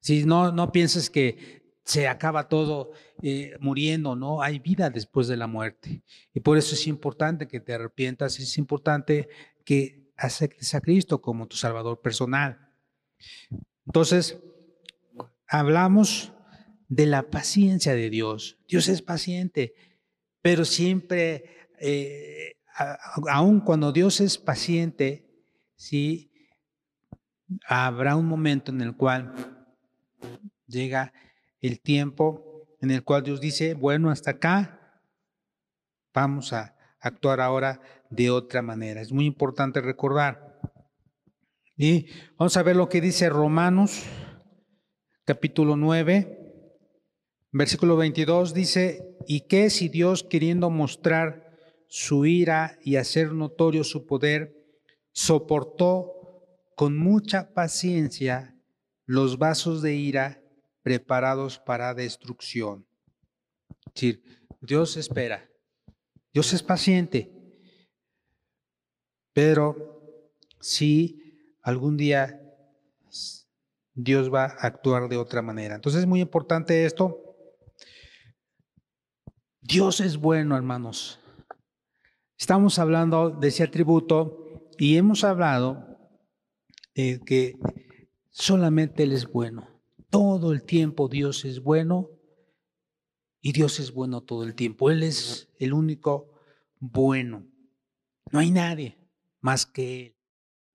Si 0.00 0.24
no, 0.24 0.52
no 0.52 0.72
pienses 0.72 1.08
que 1.10 1.65
se 1.86 2.08
acaba 2.08 2.48
todo 2.48 2.90
eh, 3.22 3.56
muriendo, 3.60 4.16
no, 4.16 4.42
hay 4.42 4.58
vida 4.58 4.90
después 4.90 5.28
de 5.28 5.36
la 5.36 5.46
muerte. 5.46 6.02
Y 6.34 6.40
por 6.40 6.58
eso 6.58 6.74
es 6.74 6.88
importante 6.88 7.46
que 7.46 7.60
te 7.60 7.74
arrepientas, 7.74 8.40
es 8.40 8.58
importante 8.58 9.28
que 9.64 10.10
aceptes 10.16 10.74
a 10.74 10.80
Cristo 10.80 11.22
como 11.22 11.46
tu 11.46 11.56
Salvador 11.56 12.00
personal. 12.00 12.72
Entonces, 13.86 14.36
hablamos 15.46 16.32
de 16.88 17.06
la 17.06 17.30
paciencia 17.30 17.94
de 17.94 18.10
Dios. 18.10 18.58
Dios 18.66 18.88
es 18.88 19.00
paciente, 19.00 19.74
pero 20.42 20.64
siempre, 20.64 21.68
eh, 21.78 22.56
aun 23.30 23.60
cuando 23.60 23.92
Dios 23.92 24.20
es 24.20 24.38
paciente, 24.38 25.24
sí, 25.76 26.32
habrá 27.64 28.16
un 28.16 28.26
momento 28.26 28.72
en 28.72 28.80
el 28.80 28.96
cual 28.96 29.32
llega 30.66 31.12
el 31.66 31.80
tiempo 31.80 32.66
en 32.80 32.90
el 32.90 33.02
cual 33.02 33.22
Dios 33.22 33.40
dice, 33.40 33.74
bueno, 33.74 34.10
hasta 34.10 34.32
acá, 34.32 35.02
vamos 36.14 36.52
a 36.52 36.76
actuar 37.00 37.40
ahora 37.40 37.80
de 38.10 38.30
otra 38.30 38.62
manera. 38.62 39.00
Es 39.00 39.12
muy 39.12 39.26
importante 39.26 39.80
recordar. 39.80 40.60
Y 41.76 42.06
vamos 42.38 42.56
a 42.56 42.62
ver 42.62 42.76
lo 42.76 42.88
que 42.88 43.00
dice 43.00 43.28
Romanos 43.28 44.04
capítulo 45.26 45.76
9, 45.76 46.72
versículo 47.50 47.96
22, 47.96 48.54
dice, 48.54 49.16
¿y 49.26 49.40
qué 49.48 49.70
si 49.70 49.88
Dios 49.88 50.22
queriendo 50.22 50.70
mostrar 50.70 51.58
su 51.88 52.26
ira 52.26 52.78
y 52.84 52.94
hacer 52.94 53.32
notorio 53.32 53.82
su 53.82 54.06
poder, 54.06 54.54
soportó 55.10 56.12
con 56.76 56.96
mucha 56.96 57.52
paciencia 57.54 58.56
los 59.04 59.38
vasos 59.38 59.82
de 59.82 59.96
ira 59.96 60.45
preparados 60.86 61.58
para 61.58 61.94
destrucción. 61.94 62.86
Es 63.86 63.94
decir, 63.94 64.22
Dios 64.60 64.96
espera, 64.96 65.50
Dios 66.32 66.52
es 66.52 66.62
paciente, 66.62 67.28
pero 69.32 70.30
si 70.60 71.42
algún 71.62 71.96
día 71.96 72.40
Dios 73.94 74.32
va 74.32 74.44
a 74.44 74.68
actuar 74.68 75.08
de 75.08 75.16
otra 75.16 75.42
manera. 75.42 75.74
Entonces 75.74 76.02
es 76.02 76.06
muy 76.06 76.20
importante 76.20 76.84
esto. 76.84 77.36
Dios 79.60 79.98
es 79.98 80.16
bueno, 80.16 80.56
hermanos. 80.56 81.18
Estamos 82.38 82.78
hablando 82.78 83.30
de 83.30 83.48
ese 83.48 83.64
atributo 83.64 84.70
y 84.78 84.96
hemos 84.98 85.24
hablado 85.24 85.98
de 86.94 87.20
que 87.26 87.58
solamente 88.30 89.02
Él 89.02 89.10
es 89.10 89.26
bueno. 89.26 89.75
Todo 90.16 90.52
el 90.52 90.62
tiempo 90.62 91.08
Dios 91.08 91.44
es 91.44 91.62
bueno 91.62 92.08
y 93.42 93.52
Dios 93.52 93.78
es 93.80 93.92
bueno 93.92 94.22
todo 94.22 94.44
el 94.44 94.54
tiempo. 94.54 94.90
Él 94.90 95.02
es 95.02 95.50
el 95.58 95.74
único 95.74 96.30
bueno. 96.80 97.46
No 98.32 98.38
hay 98.38 98.50
nadie 98.50 98.96
más 99.42 99.66
que 99.66 100.06
Él. 100.06 100.16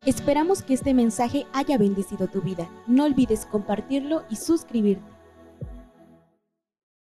Esperamos 0.05 0.61
que 0.61 0.75
este 0.75 0.93
mensaje 0.93 1.47
haya 1.53 1.79
bendecido 1.79 2.27
tu 2.27 2.43
vida. 2.43 2.69
No 2.85 3.05
olvides 3.05 3.47
compartirlo 3.47 4.25
y 4.29 4.35
suscribirte. 4.35 5.10